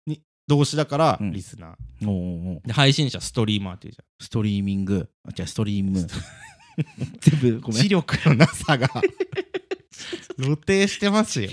[0.07, 1.33] に動詞だからうん。
[1.33, 2.63] リスナー、おうおうおう。
[2.65, 5.09] で配信者ストリーマーっていうじストリーミング。
[5.29, 6.07] あじゃあストリーム。
[7.21, 7.83] 全部ごゃんめん。
[7.83, 8.89] 知力のなさが。
[10.37, 11.51] 露呈してますよ。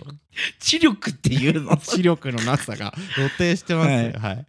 [0.59, 1.77] 知力っていうの？
[1.77, 4.19] 知力のなさが露呈してますよ。
[4.19, 4.45] ははいい、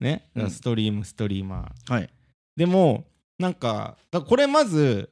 [0.00, 0.30] ね。
[0.34, 0.50] うん。
[0.50, 1.92] ストリームストリーマー。
[1.92, 2.10] はい。
[2.56, 3.04] でも
[3.38, 5.10] なんかこれまず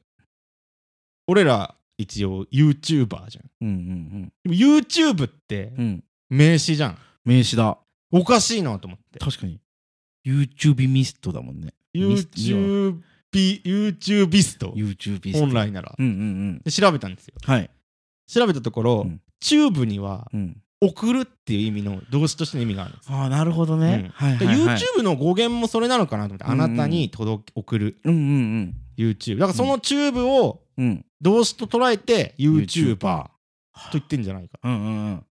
[1.27, 3.49] 俺ら一応 YouTuber じゃん。
[3.61, 5.83] うんうんでも YouTube ってうん。
[5.83, 6.97] うん名詞じゃん。
[7.23, 7.77] 名詞だ。
[8.11, 9.19] おかしいなと思って。
[9.19, 9.61] 確かに。
[10.25, 11.73] YouTube ミストだもんね。
[11.93, 13.01] ミス YouTube
[13.33, 15.95] YouTubeist YouTube ミスト本来なら。
[15.97, 16.15] うんうんう
[16.53, 16.61] ん。
[16.63, 17.35] で調べたんですよ。
[17.43, 17.69] はい。
[18.27, 19.21] 調べたところ、うん。
[19.39, 23.11] チューブにはうん送るっていう意味の動詞としての意味があるんです。
[23.11, 23.79] ああなるほどうん。
[23.79, 24.77] ねはいではいはい。
[24.77, 26.51] YouTube の語源もそれなのかなと思って、うん。
[26.51, 27.99] うんあなたに届け送る。
[28.03, 30.85] うんうん YouTube だからそのチューブをうん。
[30.85, 33.29] うん動詞と捉えて YouTuber と
[33.93, 34.59] 言ってんじゃないか。
[34.63, 35.25] うんうんうん。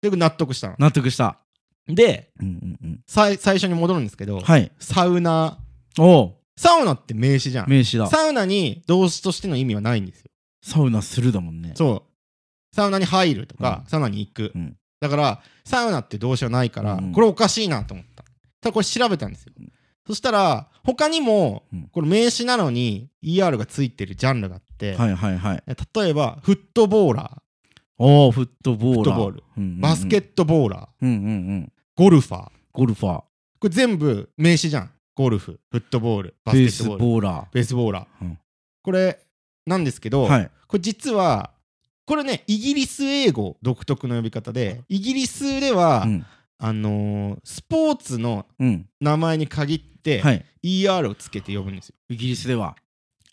[0.00, 0.76] で納得したの。
[0.78, 1.38] 納得した。
[1.86, 3.00] でうんうんうん。
[3.06, 4.72] 最初に戻るんですけど、はい。
[4.78, 5.58] サウナ。
[5.98, 6.34] おう。
[6.56, 7.68] サウナって名詞じゃん。
[7.68, 8.06] 名詞だ。
[8.06, 10.30] サウナに動詞としての意味はないんですよ。
[10.62, 11.72] サウナするだもんね。
[11.74, 12.06] そ
[12.72, 12.74] う。
[12.74, 13.90] サウナに入るとか、うん。
[13.90, 14.76] サウナに行く、うん
[15.08, 17.12] だからサウナって動詞はないから、うん。
[17.12, 18.24] これおかしいなと思った。
[18.60, 19.72] ただこれ調べたんですよ、うん。
[20.06, 21.88] そしたら他にも、うん。
[21.92, 25.62] これ名詞なのに ER がついてるジャンルがあって、はいはいはい。
[25.66, 27.40] 例えばフットボーラー。
[27.98, 29.80] おおフットボーラー。
[29.80, 31.06] バスケットボーラー。
[31.06, 31.72] うんうんうん。
[31.96, 32.50] ゴルファー。
[32.72, 33.12] ゴルファー。
[33.18, 33.28] こ
[33.64, 34.90] れ全部名詞じゃん。
[35.14, 37.26] ゴルフフットボールバスベースケットボール。
[37.26, 38.38] ボーラベースボーラー、うん。
[38.82, 39.18] これ
[39.66, 40.50] なんですけど、ーはい。
[40.68, 41.52] これ実は
[42.06, 46.26] これねイギリス英語独特の呼び方でイギリスでは、うん。
[46.58, 48.88] あのースポーツのうん。
[49.00, 50.44] 名前に限って、はい。
[50.62, 51.96] ER をつけて呼ぶんですよ。
[52.08, 52.76] イギリスでは。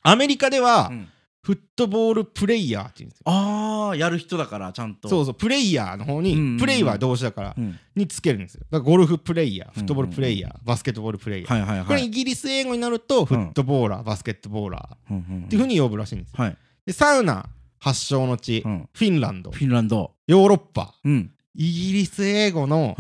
[0.02, 1.08] アメリカでは、うん。
[1.42, 3.24] フットボールプレイヤーって言うんですよ。
[3.26, 5.10] ああやる人だからちゃんと。
[5.10, 6.58] そうそうプレイヤーの方に、うんうんうん。
[6.58, 7.80] プレイは動詞だから、うん。
[7.96, 8.62] につけるんですよ。
[8.72, 11.88] だからゴルフプレイヤーフットボールプレイヤー、バスケットボールプレイヤー、はいはいはい。
[11.88, 15.44] これイギリス英語になるとフットボーラー、バスケットボーラーうんうんうん。
[15.46, 16.36] っていうふうに呼ぶらしいんですよ。
[16.44, 16.58] はい。
[16.86, 17.46] でサウナ
[17.84, 18.90] 発祥の地、うん。
[18.94, 19.52] フィンランド。
[19.52, 20.14] フィンランド。
[20.26, 20.96] ヨーロッパ。
[21.04, 21.32] うん。
[21.54, 22.96] イギリス英語の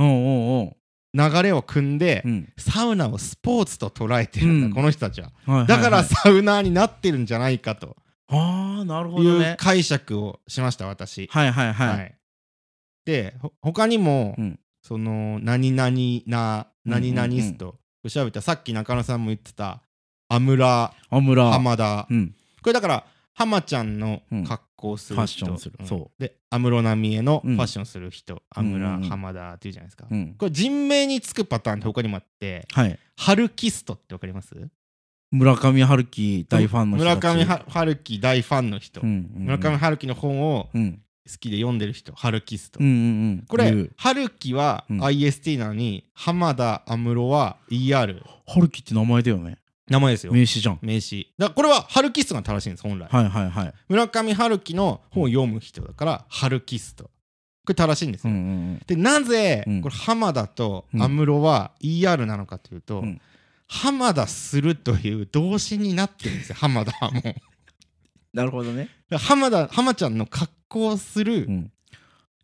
[1.13, 2.53] 流れを組んで、うん。
[2.57, 4.73] サウナをスポーツと捉えてるんだ、うん。
[4.73, 5.27] この人たちは。
[5.27, 5.67] はいはいはい。
[5.67, 7.95] だからサウナーになってるんじゃないかと。
[8.27, 11.27] ああなるほいうどね解釈をしました私。
[11.31, 12.15] はいはいはい、はい。
[13.05, 14.59] でほ他にも、うん。
[14.81, 15.91] その何々
[16.27, 17.75] な何々スと
[18.09, 18.39] 調べた。
[18.39, 19.81] らさっき中野さんも言ってた
[20.27, 21.51] アムラアムラ。
[21.51, 22.05] 浜田。
[22.09, 22.35] うん。
[22.61, 25.77] これだから浜ちゃんの格好をする人、ファッションする。
[25.83, 25.85] ん。
[25.87, 26.21] そう。
[26.21, 27.59] で安室奈美恵のフうん。
[27.59, 29.09] ァッションする人、安室うんうんうん。
[29.09, 30.35] 浜田っていうじゃないですか、うん。
[30.37, 32.99] これ人名につくパターンって他にもあってはい。
[33.17, 34.55] ハルキストってわかります？
[35.31, 39.43] 村上春樹大ファンの人村上は春樹大ファンの人、うんうんうん。
[39.45, 40.99] 村上春樹の本をうん。
[41.25, 42.13] 好きで読んでる人。
[42.13, 42.97] ハルキスト、うんうんう
[43.35, 43.45] ん。
[43.47, 45.01] これ、春樹はうん。
[45.01, 49.57] IST なのに、浜田安室は ER 春樹って名前だよね
[49.93, 50.33] 名前ですよ。
[50.33, 50.79] 名詞じゃん。
[50.81, 53.73] 名詞だからこれはハルキストが正しいんです本来、はいはいはい。
[53.87, 57.05] 村上春樹の本を読む人だからハルキスト。
[57.05, 57.11] こ
[57.69, 59.81] れ正しいんですよ、うんうんでなぜ、うん。
[59.81, 61.03] これ浜田とうん。
[61.03, 63.21] 安室は ER なのかというと、うん。
[63.67, 67.23] 浜田するという動詞になってるんですよ浜田はもう。
[68.33, 68.89] なるほどね。
[69.09, 71.71] ら浜田浜ちゃんの格好をする、うん。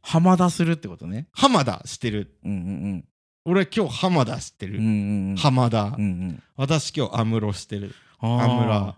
[0.03, 1.27] 浜田するってことね。
[1.31, 2.37] 浜田してる。
[2.45, 3.05] うんうん
[3.45, 5.29] 俺今日浜田してる、うんうんうん。
[5.31, 6.43] うん浜田、うんうん。
[6.55, 7.93] 私今日安室してる。
[8.19, 8.95] 安室。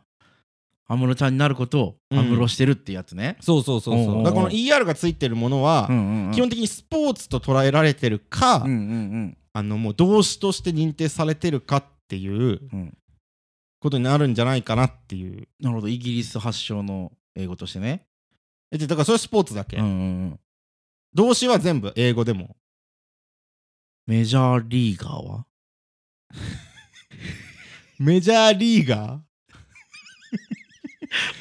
[0.87, 2.19] 安室ちゃんになることをうん。
[2.19, 3.37] 安室してるってやつね。
[3.39, 4.23] そうそうそうおうそうう。
[4.23, 6.31] だからこの ER がついてるものは、うんうんうん。
[6.31, 12.59] 基本的にスポーツと捉えられてるか、うんうんあのもう動詞として認定されてるかっていううん。
[12.73, 12.97] うん
[13.81, 15.47] ことになるんじゃないかなっていう。
[15.59, 15.87] なるほど。
[15.87, 18.05] イギリス発祥の英語としてね。
[18.71, 19.95] だからそれスポーツだけ、うんうんう
[20.27, 20.39] ん。
[21.15, 22.55] 動詞は全部英語でも
[24.07, 25.45] メジャーリーガーは？
[27.99, 29.21] メジャーリーガ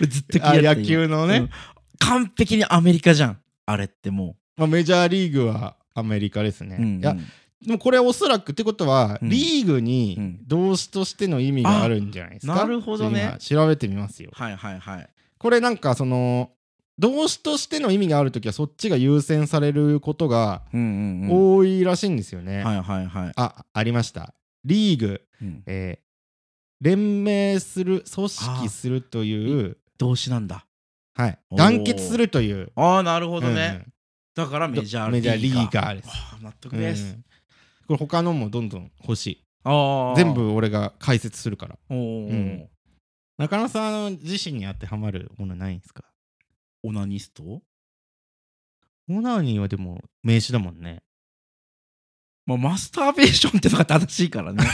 [0.01, 1.51] ずっとーあ野球のね、うん。
[1.99, 3.41] 完璧にアメリカじゃん。
[3.67, 7.01] あれってもまあ、メジャーリーグはアメリカですね、う、うんうん。
[7.01, 7.17] いや
[7.65, 9.29] でもこれおそらくってことは、うん。
[9.29, 10.41] リーグうにん。
[10.47, 12.53] 動詞としての意味があるんじゃないですか？
[12.55, 13.37] あなるほどね。
[13.39, 14.31] 調べてみますよ。
[14.35, 15.09] はいはいはい。
[15.39, 16.51] これなんかその
[17.01, 23.33] 動詞としての意味があるときはそっちが優先されることが多いらしいんですよね、はいはいはい。
[23.37, 24.35] あありました。
[24.65, 25.63] リーグ、うん。
[25.67, 26.11] えー
[26.83, 29.77] 連盟する組織するという。
[29.99, 30.65] 動詞なんだ。
[31.15, 31.39] はい。
[31.55, 32.73] 団結するという。
[32.75, 33.55] ああなるほどうん。
[33.55, 33.85] ね
[34.35, 36.09] だからメジャーメジャーリーーガーです。
[36.41, 37.13] 納得です。
[37.13, 37.25] うん。
[37.87, 39.45] これ他のもどんどん欲しい。
[39.65, 41.79] ああ全部俺が解説するから。
[41.91, 42.29] おー。
[42.31, 42.69] うん。
[43.37, 46.05] 中野さん自身に当てはまるものないんですか？
[46.83, 47.63] オナニスト？
[49.09, 51.03] オナニーはでも名詞だもんね。
[52.47, 54.65] まあ、マスターベーションってのが正しいからね。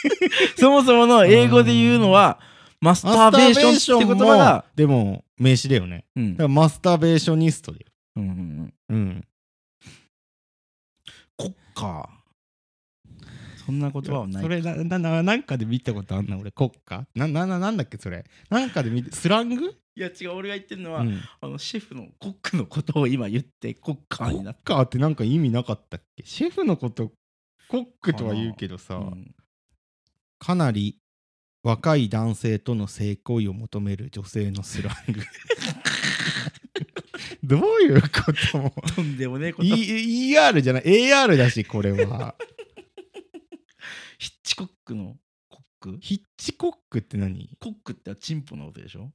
[0.58, 2.38] そもそもの英語で言うのは、
[2.80, 6.04] マスターベーションって言葉が、でも名詞だよね。
[6.14, 7.86] うんだからマスターベーショニストだよ。
[8.16, 8.96] うんうんうん。
[8.96, 9.28] うん。
[11.36, 12.08] 国家。
[13.64, 14.42] そんな言葉はない。
[14.42, 26.24] それななななんかで見たことあんな俺国家ななななんだっけそれなんかで見てスラング、いや違う、俺が言ってるのは、うん、あのシェフのコックのことを今言って国家に国なっ家ってなんか意味なかったっけ？
[26.26, 27.12] シェフのこと
[27.68, 29.34] コックとは言うけどさ、うん。
[30.38, 31.00] かなり
[31.62, 35.22] 若い男性との性行為を求める女性のスラング。
[37.42, 38.08] どういうこ
[38.52, 39.64] ともとんでもねえこと。
[39.68, 42.34] E- ER じゃない AR だしこれは。
[44.18, 45.16] ヒッチコックの
[45.48, 45.98] コック？
[46.00, 47.48] ヒッチコックって何？
[47.58, 49.10] コックってチンポのことでしょ？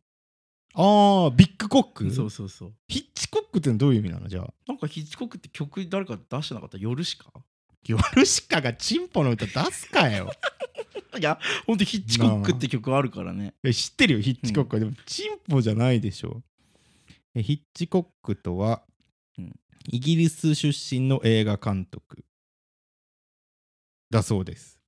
[0.74, 2.12] ああビッグコック？
[2.12, 2.74] そうそうそう。
[2.88, 4.28] ヒッチコックってどういう意味なの？
[4.28, 4.54] じゃあ。
[4.68, 6.78] なんかヒッチコックって曲誰か出してなかった？
[6.78, 7.32] 夜しか
[7.88, 10.32] ヨルシカがチンポの歌出すかよ。
[11.20, 13.54] いや、ほんとヒッチコックって曲あるからね。
[13.64, 14.76] え知ってるよヒッチコック。
[14.76, 16.42] は、でもチンポじゃないでしょ。
[17.34, 18.84] えヒッチコックとは、
[19.38, 19.60] うん。
[19.90, 22.24] イギリス出身の映画監督
[24.10, 24.80] だそうです。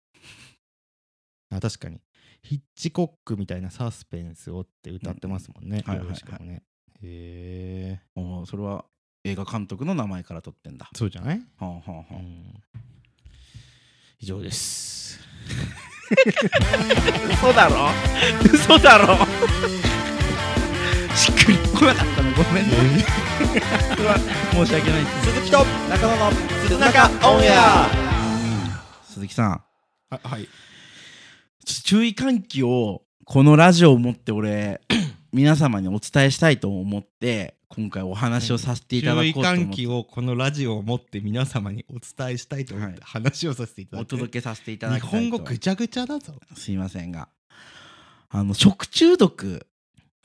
[1.49, 1.99] あ確かに
[2.43, 5.91] ヒッチコックみたいなサスペンスをって歌ってますもんね、うん。
[5.91, 6.07] はいはいはい。
[6.07, 6.63] ヨルシカもね。
[7.01, 8.85] へえそれは
[9.23, 10.89] 映画監督の名前から取ってんだ。
[10.93, 12.15] そうじゃない、はあはあはあ。
[12.15, 12.53] うん、
[14.19, 15.19] 以上です。
[17.31, 17.89] 嘘だろ？
[18.43, 19.15] 嘘だろ？
[21.15, 22.71] しっくりこなかったのごめんね。
[24.51, 25.05] 申し訳ない。
[25.23, 26.31] 鈴木と中野の
[26.67, 27.87] 鈴中オンエア。
[29.05, 29.63] 鈴木さん、
[30.09, 30.47] あはい
[31.65, 34.81] 注意喚起をこのラジオをもって俺
[35.31, 39.61] 皆様にお伝えしたいと思って今回お話をさせていただこ注意うと思って。
[39.65, 43.01] 喚起をこのラジオをもって皆様にお伝えしたいと思ってはい。
[43.03, 45.17] 話をさせていただおく、届けさせていただ日きたいと。
[45.17, 46.33] 本語ぐちゃぐちゃだぞ。
[46.55, 47.29] すいませんが
[48.29, 49.65] あの食中毒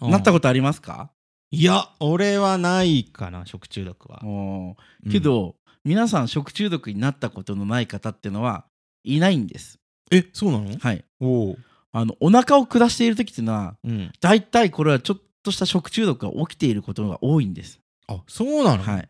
[0.01, 1.11] なったこととありますか、
[1.51, 5.12] いや俺はないかな食中毒は、おー。
[5.12, 8.66] けど、皆さん食中毒になったことのない方ってのは
[9.05, 9.79] いないんです
[10.10, 10.78] えそうなの？
[10.78, 11.04] はい。
[11.20, 11.56] おお。
[11.90, 14.12] あのお腹を下している時っていうのはうん。
[14.20, 17.80] 大体これはちょっとした食中毒が起きていることが多いんです。
[18.06, 18.82] あそうなの？
[18.82, 19.08] はい。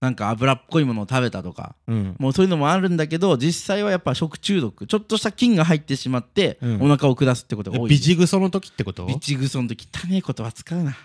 [0.00, 2.16] なんか脂っこいものを食べたとかうん。
[2.18, 6.82] もうそういうのもあるんだけど実際はやっぱ食中毒ちょっとした菌が入ってしまって、うん。
[6.82, 9.06] お腹を下すってことが多いんビジグソの時ってこと？
[9.06, 10.96] ビチグソの時汚い言葉使うな。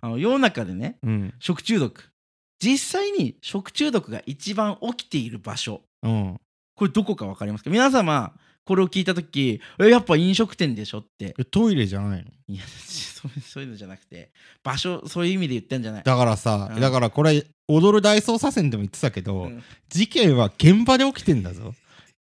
[0.00, 1.34] あの世の中でねうん。
[1.38, 2.10] 食中毒。
[2.58, 5.82] 実際に食中毒が一番起きている場所。
[6.02, 6.40] うん
[6.76, 7.70] これどこか分かりますか？
[7.70, 8.32] 皆様
[8.64, 11.34] これを聞いた時えやっぱ飲食店でしょって。
[11.38, 12.30] えトイレじゃないの？
[12.48, 14.30] いやそうそういうのじゃなくて
[14.62, 16.02] 場所そういう意味で言ってんじゃない？
[16.04, 16.80] だからさ、うん。
[16.80, 19.62] だからこれ踊る大捜査線でも言ってたけど、うん。
[19.88, 21.74] 事件は現場で起きてんだぞ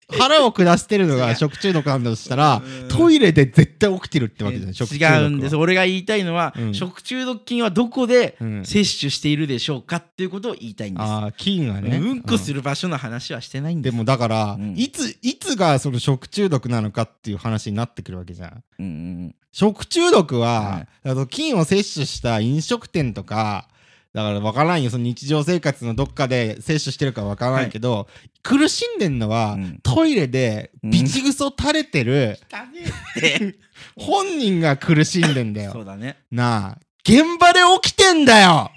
[0.08, 2.88] 腹を下してるのが食中毒なんだとしたらうん。
[2.88, 4.74] トイレで絶対起きてるってわけじゃん。
[4.74, 5.20] 食中毒は。
[5.20, 5.56] 違うんです。
[5.56, 6.74] 俺が言いたいのは、うん。
[6.74, 8.66] 食中毒菌はどこでうん。
[8.66, 11.98] 摂取しているでしょうかっていうことを言いたいんです、ああ菌がね。
[11.98, 12.22] うん。
[12.22, 13.82] こする、る場所の話はしてないん。
[13.82, 14.74] でですもだから、うん。
[14.78, 18.64] いついつがその食中毒なのかっていう話になってくるわけじゃん。
[18.80, 18.86] うん。
[18.86, 19.36] うん。
[19.52, 23.68] 食中毒は、はいあの菌を摂取した飲食店とか
[24.16, 24.90] だから分からんよ。
[24.90, 28.08] その日常生活のどっかで摂取してるか分からないけど、
[28.44, 29.80] 苦しんでんのは、うん。
[29.84, 30.92] トイレでうん。
[30.92, 32.86] ビチグソ垂れてる汚ね
[33.22, 33.60] えって。
[34.02, 35.74] 本人が苦しんでんだよ。
[35.74, 36.18] そうだね。
[36.32, 36.80] なあ。
[37.04, 38.72] 現場で起きてんだよ。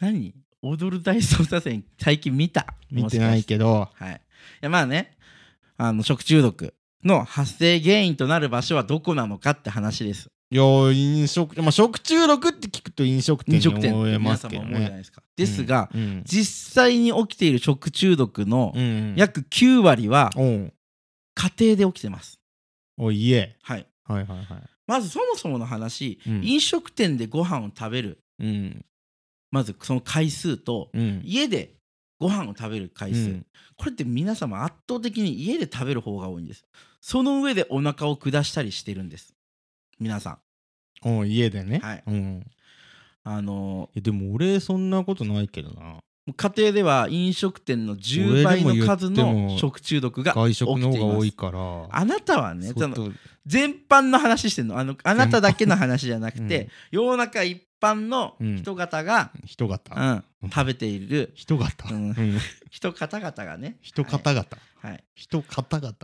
[0.00, 0.32] 何？
[0.62, 2.66] 踊る大捜査線最近見た？
[2.88, 3.88] 見てないけど。
[3.92, 4.12] はい。
[4.12, 4.18] い
[4.60, 5.16] やまあね、
[5.76, 10.30] あの食中毒の発生原因となる場所はどこなのかって話です。
[10.52, 15.22] いや飲食、まあ、食中毒って聞くと飲食店に飲食店って皆ますけど様思うじゃないねですか。
[15.36, 19.14] ですが、うん実際に起きている食中毒のうん。
[19.16, 20.72] 約9割は家
[21.58, 22.40] 庭で起きてます。
[22.98, 23.86] おいえはい。
[24.04, 24.46] はいはいはい。
[24.88, 26.44] まずそもそもの話、うん。
[26.44, 28.84] 飲食店でご飯を食べる、うん。
[29.52, 31.22] まずその回数と、うん。
[31.24, 31.74] 家で
[32.18, 33.46] ご飯を食べる回数、うん。
[33.76, 36.64] これって皆様圧倒的に家で食べる方が多いんです。
[37.00, 39.32] その上でお腹を下したりしてるんです。
[40.00, 40.38] 皆さん。
[41.04, 41.80] おう家でね。
[41.82, 42.02] はい。
[42.06, 42.46] うん。
[43.22, 45.98] あのえでも俺そんなことないけどな。
[46.36, 51.86] 家庭では飲食店の10倍の数の食中毒が外起きています食の方が多いから。
[51.90, 52.72] あなたはね
[53.46, 54.78] 全般の話してんの。
[54.78, 56.68] あのあなただけの話じゃなくて、うん。
[56.90, 59.94] 世の中一般の人方が、人型
[60.42, 61.32] うん食べている。
[61.34, 62.10] 人型うん。
[62.10, 62.38] うん。
[62.70, 63.76] 人方々がね。
[63.82, 64.46] 人方々
[64.82, 65.00] はい、はい。
[65.00, 65.94] っ人方々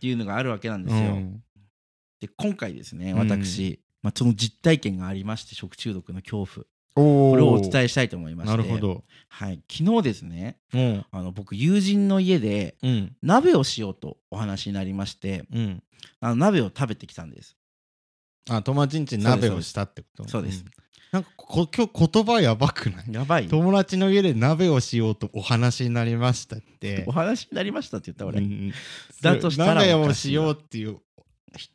[0.00, 1.42] ていうのがあるわけなんですよ、うん
[2.26, 3.18] で今回ですねうん。
[3.18, 6.66] 私、まあ、その実体験がありまして食中毒の恐怖。
[6.96, 8.56] おこれをお伝ええしたいと思いまして。
[8.56, 9.02] なるほど。
[9.28, 11.04] はい、昨日ですねうん。
[11.10, 13.16] あの僕友人の家でうん。
[13.22, 15.82] 鍋をしようとお話になりましてうん。
[16.20, 17.56] あの鍋を食べてきたんです。
[18.48, 20.28] あ友達ん家に鍋をしたってこと？
[20.28, 20.62] そうです。
[20.62, 20.66] ん。
[21.12, 23.04] なんかこ今日言葉やばくない？
[23.12, 23.48] やばい。
[23.48, 27.04] 友達の家で鍋をしようとお話になりましたって。
[27.06, 28.72] お話になりましたって言った俺、うん
[29.22, 30.98] だとしたら鍋をしようっていう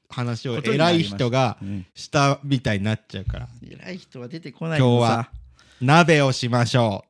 [0.09, 1.85] 話を偉い人がうん。
[1.93, 3.47] したみたいになっちゃうから。
[3.61, 5.31] 偉い人は出てこない今日は
[5.81, 7.05] 鍋をしましょ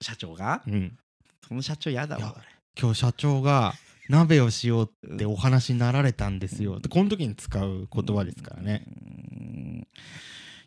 [0.00, 0.62] 社長が？
[0.66, 0.98] う、うん、
[1.46, 2.36] その社長やだわ。
[2.78, 3.74] 今日社長が
[4.08, 9.88] 鍋をしようってお話になられたんですよ、でこの時に使う言葉ですからね、うん。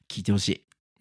[0.10, 0.50] 聞いてほし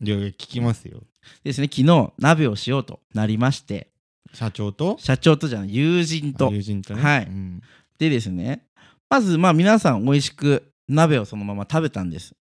[0.00, 0.06] い。
[0.06, 1.02] いやいや聞きますよ。
[1.44, 3.90] ですね昨日鍋をしようとなりまして。
[4.34, 4.96] 社長と？
[4.98, 6.50] 社長とじゃない友人と。
[6.52, 7.02] 友人とね。
[7.02, 7.24] はい。
[7.24, 7.62] うん。
[7.98, 8.66] でですね
[9.08, 12.34] まずまあ皆さん美味しく鍋をそのまま食べたんです。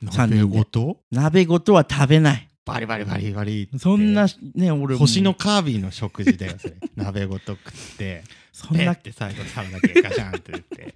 [0.00, 1.00] 鍋ごと？
[1.10, 2.48] 鍋ごとは食べない。
[2.64, 3.68] バリバリバリバリ。
[3.78, 5.00] そんなね俺も。
[5.00, 6.74] 星のカービィの食事だよそれ。
[6.96, 8.24] 鍋ごと食って。
[8.52, 8.94] そんな。
[8.94, 10.94] ペッて最後サラダ系ガシャンって言って。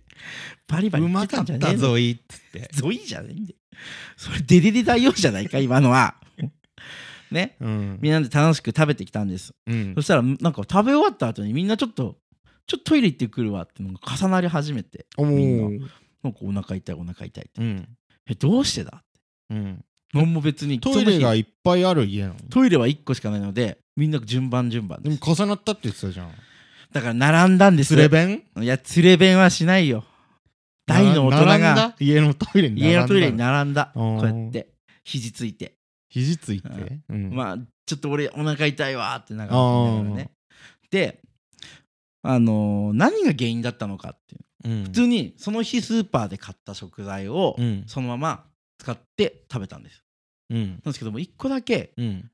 [0.66, 2.71] バリバリうまかったぞいっつって。
[2.73, 3.55] ゾイじゃないんで
[4.16, 6.16] それデデデ大王じゃないか今のは。
[7.31, 7.99] ねうん。
[8.01, 9.53] みんなで楽しく食べてきたんです。
[9.66, 9.95] うん。
[9.95, 12.16] そしたらなんか食べ終わった後にみんなちょっと
[12.69, 15.87] ちょっとトイレ行ってくるわってのが重なり始めておみんな。
[15.87, 15.91] ー
[16.23, 17.51] なんかお腹痛いお腹痛いって。
[17.59, 17.89] うん。
[18.29, 19.03] えどうしてだ？
[19.51, 19.85] うん。
[20.12, 22.35] 何も別にトイレがいっぱいある家なの？
[22.51, 26.31] トイレは1個しかないのでみんな順番順番でも重なったって言ってたじゃん。
[26.93, 27.95] だから並んだんです。
[27.95, 28.43] つれ弁？
[28.61, 30.05] いや連れ弁はしないよ。
[30.87, 31.95] 大の大人が。
[31.99, 33.93] 家のトイレに並んだ家のトイレに並んだ。
[33.95, 34.69] こうやって
[35.05, 35.75] 肘ついて。
[36.11, 36.69] 肘ついて？
[37.09, 37.31] うん。
[37.35, 37.57] まあ
[37.87, 40.05] ちょっと俺お腹痛いわーってながあー。
[40.05, 40.31] らね
[40.91, 41.21] で
[42.23, 44.45] あのー何が原因だったのかっていう。
[44.64, 44.85] うん。
[44.85, 47.85] 普通にその日スーパーで買った食材をうん。
[47.87, 48.45] そのまま
[48.79, 50.05] 使って食べたんです。
[50.51, 50.69] うん。
[50.69, 52.31] なんですけども1個だけうん。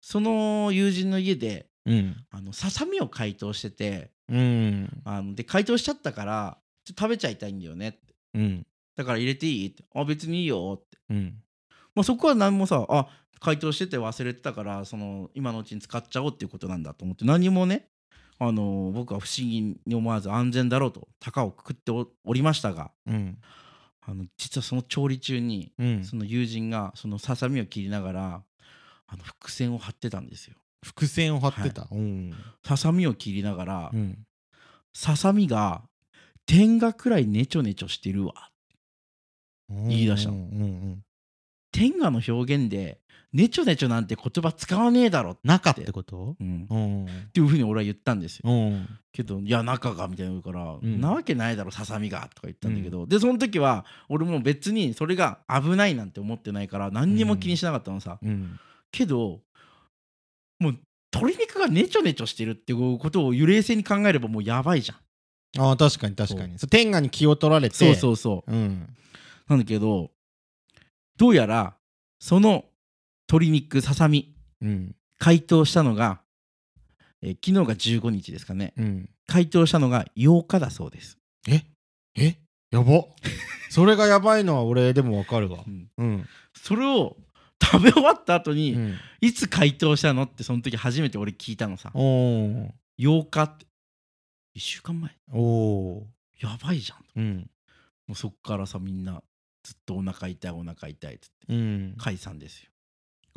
[0.00, 1.66] その友人の家で
[2.52, 5.02] ささみを解凍しててうん。
[5.04, 7.98] あので解凍しちゃったからちょっと食べちゃいたいんだよねって。
[8.34, 8.66] うん。
[8.96, 9.84] だから入れていいって。
[9.94, 10.98] あ別にいいよって。
[11.10, 11.34] うん。
[11.94, 13.08] まあ、そこは何もさあ
[13.40, 17.88] 解凍してて忘れてたからその今のうちに使っちゃおうっていうことなんだと思って何もね
[18.42, 23.38] あの僕は不思議に思わず安全だろうと高をくくっておおりましたがうん。
[24.00, 26.04] あの実はその調理中にうん。
[26.04, 28.42] その友人がそのささみを切りながら
[29.06, 30.56] あの伏線を張ってたんですよ。
[30.82, 31.86] 伏線を張ってた。
[31.90, 32.32] うん。
[32.64, 34.18] ささみを切りながら、うん。
[34.94, 35.82] ささみが
[36.46, 38.50] 天下くらいネチョネチョしてるわ
[39.68, 40.36] 言い出したの。
[40.36, 41.04] うんうん。
[41.72, 43.00] 天下の表現で
[43.32, 46.36] ネチョネチョなんて言葉使わねえだろ、中ってこと？
[46.40, 47.06] うん、っうん。
[47.32, 48.50] ていうふうに俺は言ったんですよ。
[48.50, 48.88] うん。
[49.12, 51.00] けど「いや中が」みたいなの言うから「ん。
[51.00, 58.58] なわけないだろささみが」とか言ったんだけど、でその時は俺も別にそれが危ないなんて思ってないから何にも気にしなかったのさ、うん。
[58.90, 59.40] けど
[60.58, 60.78] もう
[61.14, 64.98] 鶏肉がネチョネチョしてるっていうことを冷静に考えればもうやばいじゃん。
[65.60, 66.58] ああ確かに確かに。
[66.58, 66.68] そう。
[66.68, 67.74] 天下に気を取られて。
[67.76, 68.52] そうそうそう。
[68.52, 68.88] うん
[69.48, 70.12] なんだけど
[71.16, 71.74] どうやら
[72.20, 72.64] その
[73.30, 74.96] 鶏肉ささみうん。
[75.16, 76.20] 解凍したのが、
[77.22, 78.72] えー昨日が15日ですかね。
[78.76, 79.08] うん。
[79.28, 81.16] 解凍したのが8日だそうです、
[81.48, 81.62] え？
[82.16, 82.38] え？
[82.72, 83.04] やば。
[83.70, 85.62] それがやばいのは俺でもわかるわ。
[85.64, 85.88] うん。
[85.96, 86.28] うん。
[86.54, 87.16] それを
[87.62, 88.96] 食べ終わった後に、うん。
[89.20, 91.92] いつ解凍したのってその時初めて俺聞いたのさ。
[91.94, 92.72] おー。
[92.98, 93.66] 8日って
[94.56, 95.16] 1週間前。
[95.32, 96.04] おー。
[96.40, 97.50] やばいじゃんうん。
[98.08, 99.22] もうそっからさみんな
[99.62, 101.54] ずっとお腹痛いお腹痛いっつって。
[101.54, 101.94] うん。
[101.96, 102.69] 解散ですよ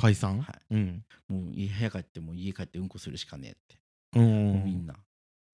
[0.04, 0.41] 解散？
[0.41, 1.06] はうん。
[1.30, 3.80] もう家帰ってもう家帰ってうんこするしかねえって、
[4.18, 4.95] うもうみんんな。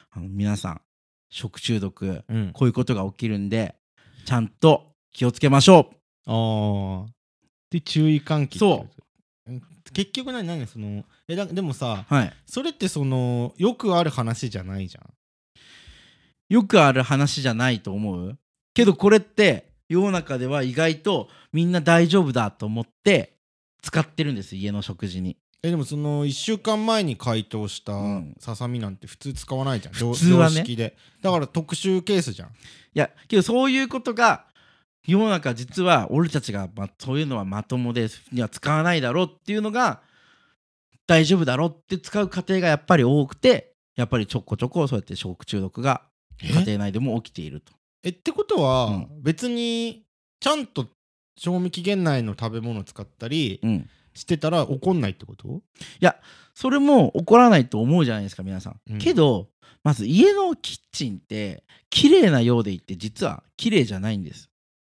[0.10, 0.82] あの皆さん
[1.30, 2.52] 食中毒うん。
[2.54, 3.76] こういうことが起きるんで
[4.26, 5.92] ちゃんと気をつけましょ
[6.26, 7.12] ああ
[7.70, 8.88] で注意喚起そ
[9.48, 9.52] う。
[9.52, 9.62] うん。
[9.94, 12.34] 結局何何そのえだでもさうはい。
[12.48, 15.04] それってそのよくある話じゃないじゃん。
[16.50, 18.38] よくある話じゃないと思う？
[18.74, 23.39] けどこれって世の中では意外とみんな大丈夫だと思って
[23.82, 25.38] 使ってるんです家の食事に。
[25.62, 28.36] えでもその1週間前に解凍したうん。
[28.40, 29.94] ささみなんて普通使わないじゃん。
[29.94, 30.56] 普通はね。
[30.56, 30.96] 常識で。
[31.22, 32.50] だから特殊ケースじゃん。
[32.50, 32.52] い
[32.94, 34.46] やけどそういうことが
[35.06, 40.02] 世の中実は俺たちが、ま、そういうのはまともでには使わないだろうっていうのが
[41.08, 46.04] 大丈夫だろうって使う家庭がやっぱり多くてやっぱりちょこちょこそうやって食中毒が
[46.42, 47.74] 家え庭内でも起きていると。
[48.04, 49.08] えってことは、うん。
[49.22, 50.06] 別に
[50.40, 50.88] ちゃんと
[51.40, 55.62] 賞味期限内の食べ物使ったりうん、してたら怒んないってこと？
[56.54, 58.80] それも起こらないと思うじゃないですか皆さん。
[58.92, 58.98] うん。
[58.98, 59.48] けど
[59.84, 64.50] まず家のキッチンって綺麗なようでいって実は綺麗じゃないんです。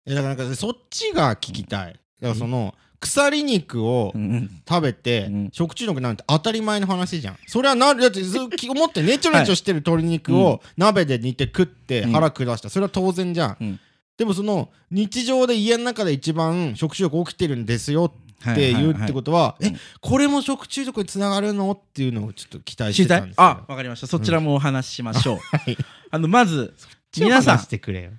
[0.04, 1.92] えだからなんかそっちが聞きたい。
[1.92, 4.50] だからその鎖肉をうん。
[4.68, 5.50] 食べてうん。
[5.52, 7.36] 食中毒なんて当たり前の話じゃん。
[7.46, 12.12] それはなだってずっと思ってネチョネチョしてる鶏肉を鍋で煮て食ってうん。
[12.12, 12.68] 腹下した。
[12.68, 13.80] それは当然じゃん、うん
[14.22, 21.72] でもその日常で家の中で一番食中毒起きてるんですよって言うってことはえこれも食中毒につながるの？
[21.72, 23.42] っていうのをちょっと期待してたんですよ。
[23.42, 24.06] あわかりました。
[24.06, 25.76] そちらもお話ししましょう、はい。
[26.12, 26.72] あのまず
[27.18, 27.56] 皆さん。
[27.56, 28.10] 話してくれよ。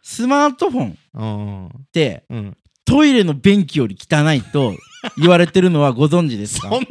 [0.00, 1.86] スマートフォンっうん。
[1.90, 2.56] てうん。
[2.84, 4.74] トイレの便器より汚いと
[5.16, 6.82] 言われてるのはご存知ですそかんなわ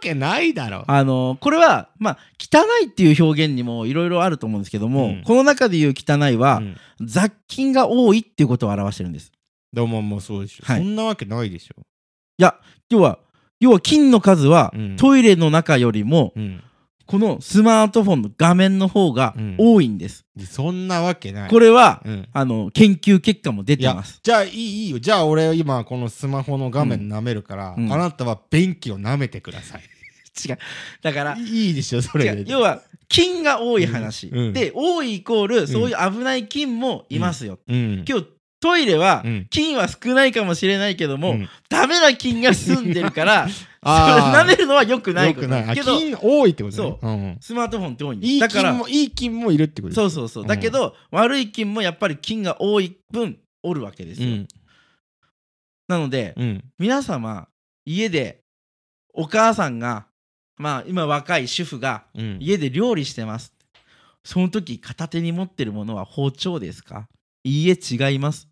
[0.00, 0.84] けないだろ。
[0.86, 5.22] あのこれはまあ汚いっていう表現にもいろいろあると思うんですけども、うん。
[5.24, 6.76] この中で言う汚いは、うん。
[7.06, 9.32] 雑菌が多いっていうことを表してるんです。
[9.72, 10.82] でももうそうでしょ、はい。
[10.82, 11.80] そんなわけないでしょ。
[12.38, 12.56] いや
[12.88, 13.18] 要は
[13.60, 14.96] 要は菌の数は、うん。
[14.96, 16.62] トイレの中よりもうん
[17.10, 19.56] このスマートフォンの画面の方がうん。
[19.58, 21.50] 多いんです、そんなわけない。
[21.50, 22.28] これは、うん。
[22.32, 24.20] あの研究結果も出てます。
[24.22, 25.00] じゃあいいいいよ。
[25.00, 27.92] じゃあ俺今このスマホの画面舐めるから、うん。
[27.92, 29.82] あなたは便器を舐めてください。
[30.48, 30.58] 違う。
[31.02, 34.38] だからいいいでしょそれ要は菌が多い話、うん。
[34.38, 34.52] うん。
[34.52, 38.04] で多いイコールそういう危ない菌もいますよ、うん。
[38.08, 38.26] 今日
[38.60, 39.46] トイレはうん。
[39.50, 41.48] 菌は少ないかもしれないけども、うん。
[41.68, 43.48] ダメな菌が住んでるから
[43.82, 45.46] 舐めるのは良くないこと。
[45.46, 45.64] よくない。
[45.70, 46.98] あけど菌多いってことね。
[47.00, 47.08] そう。
[47.08, 47.38] うん。
[47.40, 48.32] スマートフォンって多いんです。
[48.32, 54.48] いいだから菌もいい菌もいるってことそううそうそう、うんだけど悪い菌もやっぱり菌が多い分おるわけですよ、ん。
[55.88, 56.64] なので、うん。
[56.78, 57.48] 皆様
[57.86, 58.42] 家で
[59.14, 60.06] お母さんが
[60.58, 62.38] まあ今若い主婦がうん。
[62.40, 63.52] 家で料理してます。
[64.22, 67.08] その時片手に持ってるものは包丁ですか？
[67.42, 68.46] いいえ違います。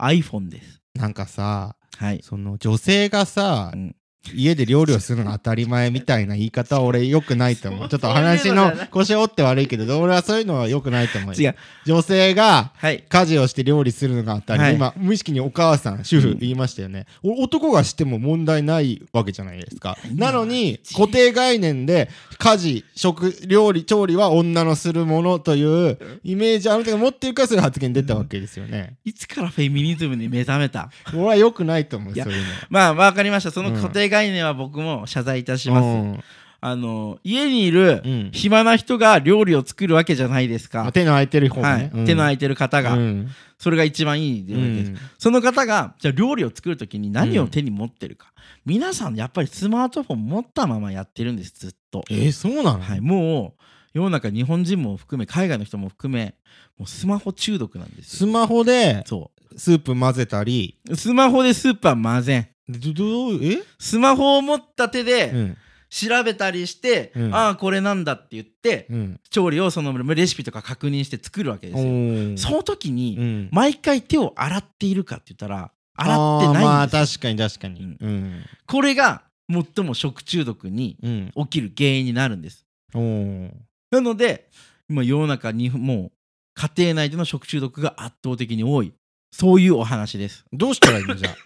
[0.00, 0.80] iPhone です。
[0.94, 3.96] なんかさはい、その女性がさ、うん
[4.34, 7.88] 家で料理をするのが当たり前みたいな言い方は俺良くないと思う。
[7.88, 11.34] ちょっと話の腰折って悪いけど俺はそういうのは良くないと思う。
[11.34, 11.56] 違う
[11.86, 14.74] 女性がはい家事をして料理するのが当たり、はい。
[14.74, 19.96] 今無意識にお母さん主婦うん言いましたよね、お男がしても問題ないわけじゃないですか。
[20.10, 30.90] いなのに固定概念で家事食料理調理は女のするものというイメージあなたが持ってるからそういう発言出たわけですよね、いつからフェミニズムに目覚めた？
[31.14, 32.44] 俺は良くないと思うそういうの。
[32.68, 33.50] まあ分かりました。
[33.50, 33.76] そのうん。
[33.80, 36.20] 固定概念は僕も謝罪いたします、うん。
[36.60, 38.30] あの家にいるうん。
[38.32, 43.28] 暇な人が料理を作るわけじゃないですか、手の空いてる方は手の空いてる方が、うん。
[43.58, 48.32] それが一番いいわけです、その方がじゃあ料理を作る時に何を手に持ってるか、
[48.66, 56.34] 皆さんやっぱりスマートフォン持ったままやってるんですずっと、えーそうなの、はい、もう世の中日本人も含め海外の人も含め
[56.78, 58.28] もうスマホ中毒なんですよ。
[58.28, 60.78] スマホでそスープ混ぜたり。
[60.88, 62.48] うスマホでスーパー混ぜん
[62.78, 65.56] どどうえ、スマホを持った手でうん。
[65.92, 67.34] 調べたりして、うん。
[67.34, 73.48] ああこれなんだって言ってうん、調理をそのレシピとか確認して作るわけですよ、おその時に、うん。
[73.50, 77.96] 毎回手を洗っているかって言ったら洗ってないんですよ、確かに確かに。
[78.00, 78.44] うん。
[78.68, 81.32] これが最も食中毒にうん。
[81.34, 82.64] 起きる原因になるんです。
[82.94, 84.48] なので
[84.88, 86.12] 今世の中にもう
[86.54, 88.92] 家庭内での食中毒が圧倒的に多い。
[89.32, 90.44] そういうお話です。
[90.52, 91.14] どうしたらいいの？
[91.16, 91.36] じゃあ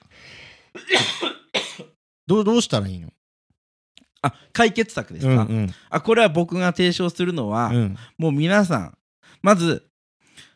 [2.26, 3.12] どうどうしたらいいの？
[4.22, 5.74] あ解決策ですか、うんうん。
[5.90, 7.96] あこれは僕が提唱するのは、うん。
[8.16, 8.98] もう皆さん
[9.42, 9.86] まず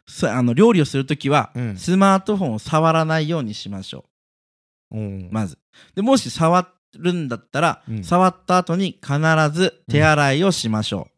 [0.07, 1.77] すあの料理をするときは、うん。
[1.77, 4.07] スマートフォンを触らないようにしましょ
[4.91, 5.29] おーう。
[5.31, 5.59] まず。
[5.95, 6.67] でもし触
[6.97, 8.03] るんだったら、うん。
[8.05, 9.19] 触った後に必
[9.53, 11.09] ず手洗いをしましょ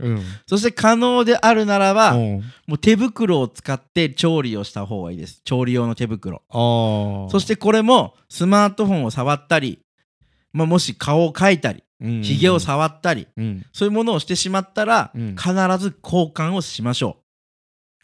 [0.00, 0.22] うん。
[0.46, 5.40] そして可能であるならば、おーもう手袋を使って調理をした方がいいです。
[5.44, 6.42] 調理用の手袋。
[6.50, 9.80] そしてこれもスマートフォンを触ったり、
[10.52, 12.22] まあ、もし顔を描いたりうん。
[12.22, 13.66] ひげを触ったり、うん。
[13.72, 15.36] そういうものをしてしまったら、うん。
[15.36, 17.18] 必ず交換をしましょ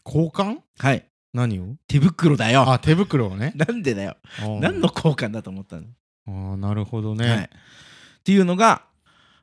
[0.05, 0.57] 交換？
[0.57, 1.05] うはい。
[1.33, 1.75] 何を？
[1.87, 2.71] 手袋だよ。
[2.71, 3.53] あ手袋をね。
[3.55, 4.15] なんでだよ。
[4.61, 5.83] 何の交換だと思ったの、
[6.27, 7.49] あーなるほどはい、ね
[8.19, 8.83] っていうのが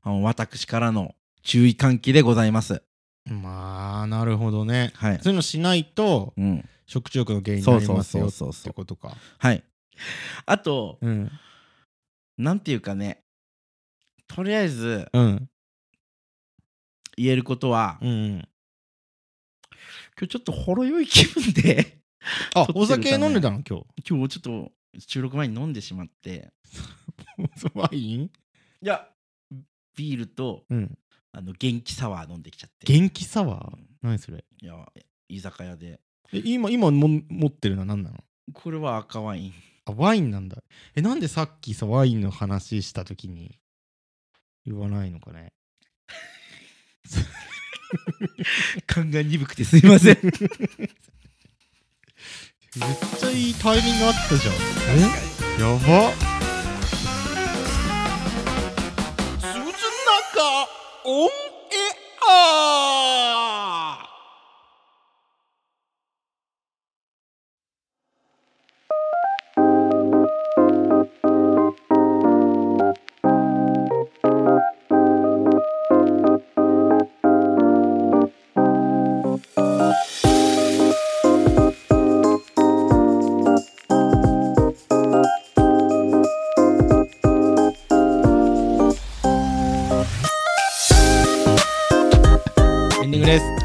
[0.02, 1.14] あの私からの
[1.44, 2.82] 注意喚起でございます。
[3.26, 4.92] まあなるほどね。
[4.96, 9.14] はい、そういうのしないとうん、食中毒の原因になりますよってことか。
[9.38, 9.62] はい。
[10.46, 11.30] あとうん。
[12.38, 13.22] なんていうかね
[14.26, 15.48] とりあえずうん。
[17.16, 18.48] 言えることは、うん
[20.16, 21.98] 今日ちょっとほろ酔い気分で
[22.54, 23.60] あお酒飲んでたの？
[23.68, 26.52] 今今日ちょっと収録前に飲んでしまって。
[27.36, 28.22] 日 ワイン？
[28.22, 28.30] い
[28.80, 29.06] や
[29.96, 30.98] ビールとうん
[31.36, 32.86] あの元気サワー飲んできちゃって。
[32.86, 33.76] 元気サワー？
[34.02, 34.44] 何それ？
[34.62, 34.86] いや
[35.28, 35.98] 居酒屋で。
[36.32, 37.80] え今今も持ってるの？
[37.80, 38.18] は何なの？
[38.52, 39.52] これは赤ワイン。
[39.86, 40.62] あワインなんだ。
[40.94, 43.58] えなんでさっきさワインの話した時に
[44.64, 45.52] 言わないのかね？
[48.86, 50.18] 勘が鈍くてすいません。
[50.22, 50.34] めっ
[53.18, 54.54] ちゃいいタイミングあったじゃん。
[54.58, 55.60] え？
[55.60, 56.12] やば。
[56.12, 56.53] 鈴
[61.06, 61.28] オンエ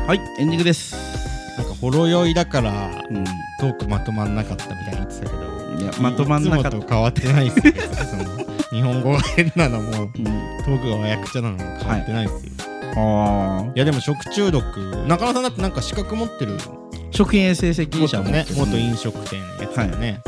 [0.10, 0.22] はい。
[0.39, 0.95] エンディングです。
[1.55, 3.24] なんかほろ酔いだからうん。
[3.60, 6.70] トークまとまんなかったみたいに言ってたけどいやまとまんなかった。
[6.70, 7.74] いつもと変わってないっすよ。
[8.10, 8.24] その
[8.74, 10.10] 日本語が変なのもうん。
[10.10, 12.39] トークがわやくちゃなのも変わってないっすよ、
[12.97, 14.64] ああい、やでも食中毒
[15.07, 16.57] 中野さんだってなんか資格持ってる？
[17.12, 20.22] 食品衛生責任者も持ってる元飲食店のやつだよね、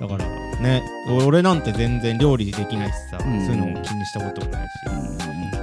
[0.00, 0.24] だから
[0.62, 0.82] ね
[1.26, 3.44] 俺なんて全然料理できないしさ、うん。
[3.44, 5.55] そういうのも気にしたこともないし、うん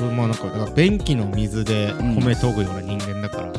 [0.00, 2.14] まあなんかだから便器の水でうん。
[2.16, 3.52] 米研ぐような人間だから、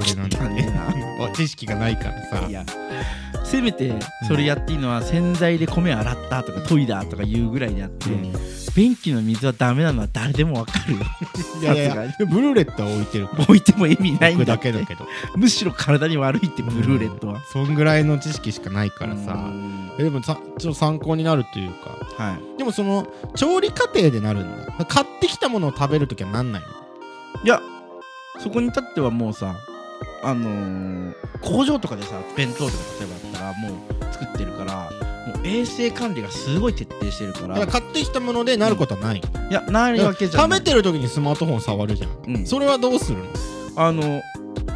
[0.00, 0.62] 俺なんて汚ね。
[0.62, 2.46] ね 知識がないからさ。
[2.48, 2.64] いや
[3.44, 3.94] せめて
[4.26, 8.32] それやっていいのは洗剤で米洗ったとか研いだとか言うぐらいであって、うん。
[8.74, 10.94] 便器の水はダメなのは誰でもわかる。
[10.94, 11.00] よ
[11.60, 15.06] いやいやブルーレットは置いてる置いても意味ないん僕だけだけど。
[15.36, 19.36] むしろ体に悪いってブルーレットは、そんぐらいの知識しかないからさ。
[19.96, 22.24] でもさちょっと参考になるというか。
[22.24, 22.58] はい。
[22.58, 24.84] でもその調理過程でなるんだ。
[24.86, 26.68] 買ってきたものを食べるときはなんないの？
[27.44, 27.60] いや
[28.40, 29.54] そこに至ってはもうさ
[30.24, 34.90] あのー工場とかでさ弁当とか例えばだったらもう作ってるから
[35.26, 37.48] もう衛生管理がすごい徹底してるから。
[37.48, 39.22] だから買ってきたものでなることはない、い
[39.52, 40.58] やないわけじゃない。
[40.58, 42.46] 食べてる時にスマートフォン触るじゃん、うん。
[42.46, 43.24] それはどうするの？
[43.76, 44.22] あの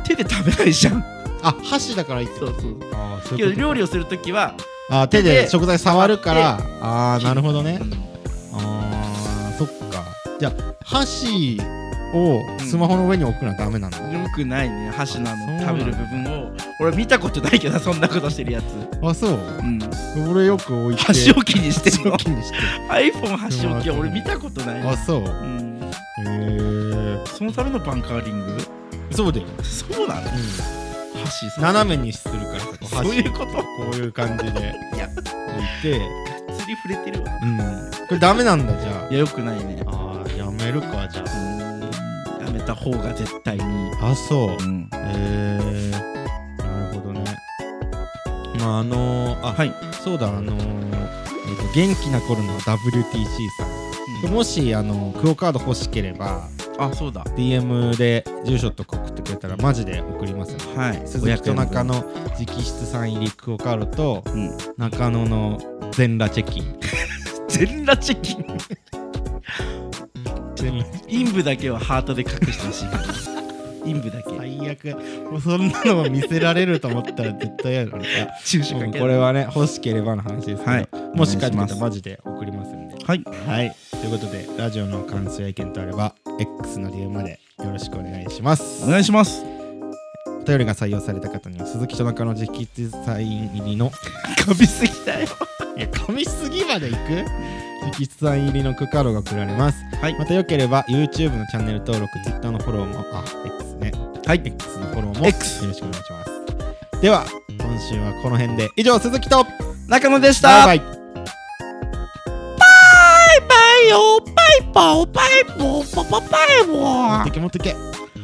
[0.05, 1.03] 手で食べないじゃん。
[1.43, 2.77] あ箸だからいいってそうそう。
[2.93, 4.55] あーそうけどいうこと料理をするときは、
[4.91, 6.59] あ手でで食材触るから。
[6.83, 7.79] ああなるほどね。
[7.81, 7.93] うん。
[8.59, 10.05] あーそっか。
[10.39, 10.53] じゃあ
[10.85, 11.59] 箸
[12.15, 14.91] をスマホの上に置くのはダメなんだ、よくないね。
[14.91, 16.53] 箸のあの食べる部分を。
[16.81, 18.65] 俺見たことないけどそんなことしてるやつ、
[19.03, 19.31] あそう。
[19.33, 21.03] うん、俺よく置いて。
[21.03, 22.13] 箸置きにしてんの。
[22.13, 22.57] 箸置きにして
[22.89, 25.21] iPhone 箸置きは俺見たことないあそう。
[25.21, 25.89] うん、へ
[26.27, 28.59] えそのためのバンカーリング？
[29.11, 30.21] そうだよ、そうなの？
[30.23, 33.47] うん、斜めにするからそういうこと？
[33.47, 34.75] こういう感じで。
[34.95, 35.09] いや。
[35.09, 36.01] 置いて。
[36.57, 37.39] 釣り触れてるわ。
[37.43, 37.59] うん。
[38.09, 39.83] これダメなんだじゃいやよくないね。
[39.87, 41.58] ああーやめるかじゃうん
[42.69, 43.63] た方が絶対に。
[44.01, 44.63] ああそう。
[44.63, 44.83] うん。
[44.83, 45.91] へえ。
[46.59, 47.25] なるほどね。
[48.59, 53.25] まああのー、あはい、そうだあのーえーと元気な頃の WTC
[54.21, 54.33] さん。
[54.33, 56.49] もしあのクオカード欲しければ
[56.79, 57.25] あそうだ。
[57.25, 60.77] DM で住所とか送ってくれたらマジで送りますね。
[60.77, 61.03] はい。
[61.07, 64.51] 鈴木と中野野直筆サイン入りクオカードとうん。
[64.77, 65.59] 中野の
[65.93, 66.79] 全裸チェキン。
[67.49, 68.45] 全裸チェキン？
[70.57, 72.89] 全裸陰部だけはハートで隠してほしい。
[72.89, 73.03] から
[73.85, 74.37] 陰部だけ。
[74.37, 74.85] 最悪。
[75.31, 78.05] もうそんなのも見せられると思ったら絶対嫌だから。
[78.45, 80.89] 注射かけるこれはね欲しければの話ですけど、はい。
[81.15, 82.97] もし帰ってきたらマジで送りますんで。
[83.05, 83.25] はい。
[83.47, 83.75] はい。
[83.91, 88.85] ということでラジオの感想や意見とあれば X の DM までよろしくお願いします。
[88.85, 89.43] お願いします。
[90.27, 93.91] お便りが採用された方には鈴木と中野直筆サイン入りの。
[93.91, 95.29] 噛みすぎだよ。
[95.77, 96.97] いや噛みすぎまでいく？
[97.89, 100.19] 直筆サイン入りのクカードが送られます、はい。
[100.19, 103.93] またよければ YouTube のチャンネル登録 Twitter のフォローもあ X ね。
[104.27, 104.43] はい。
[104.45, 107.01] X のフォローも X よろしくお願いします。
[107.01, 107.25] では
[107.59, 108.69] 今週はこの辺で。
[108.77, 109.47] 以上鈴木と
[109.87, 110.67] 中野でした。
[110.67, 110.89] バイバイ。
[112.59, 114.21] バイよ。
[114.21, 114.35] バイ
[114.73, 117.75] バイバイボーパパバイボ持っーてけ持ってけ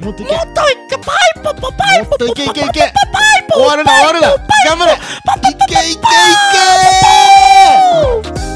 [0.01, 1.07] 持ってけもっといけバイ
[1.43, 2.93] パパバイもっといけいけいけ
[3.53, 4.29] 終わるな終わるな
[4.67, 4.97] 頑張れい
[8.43, 8.54] け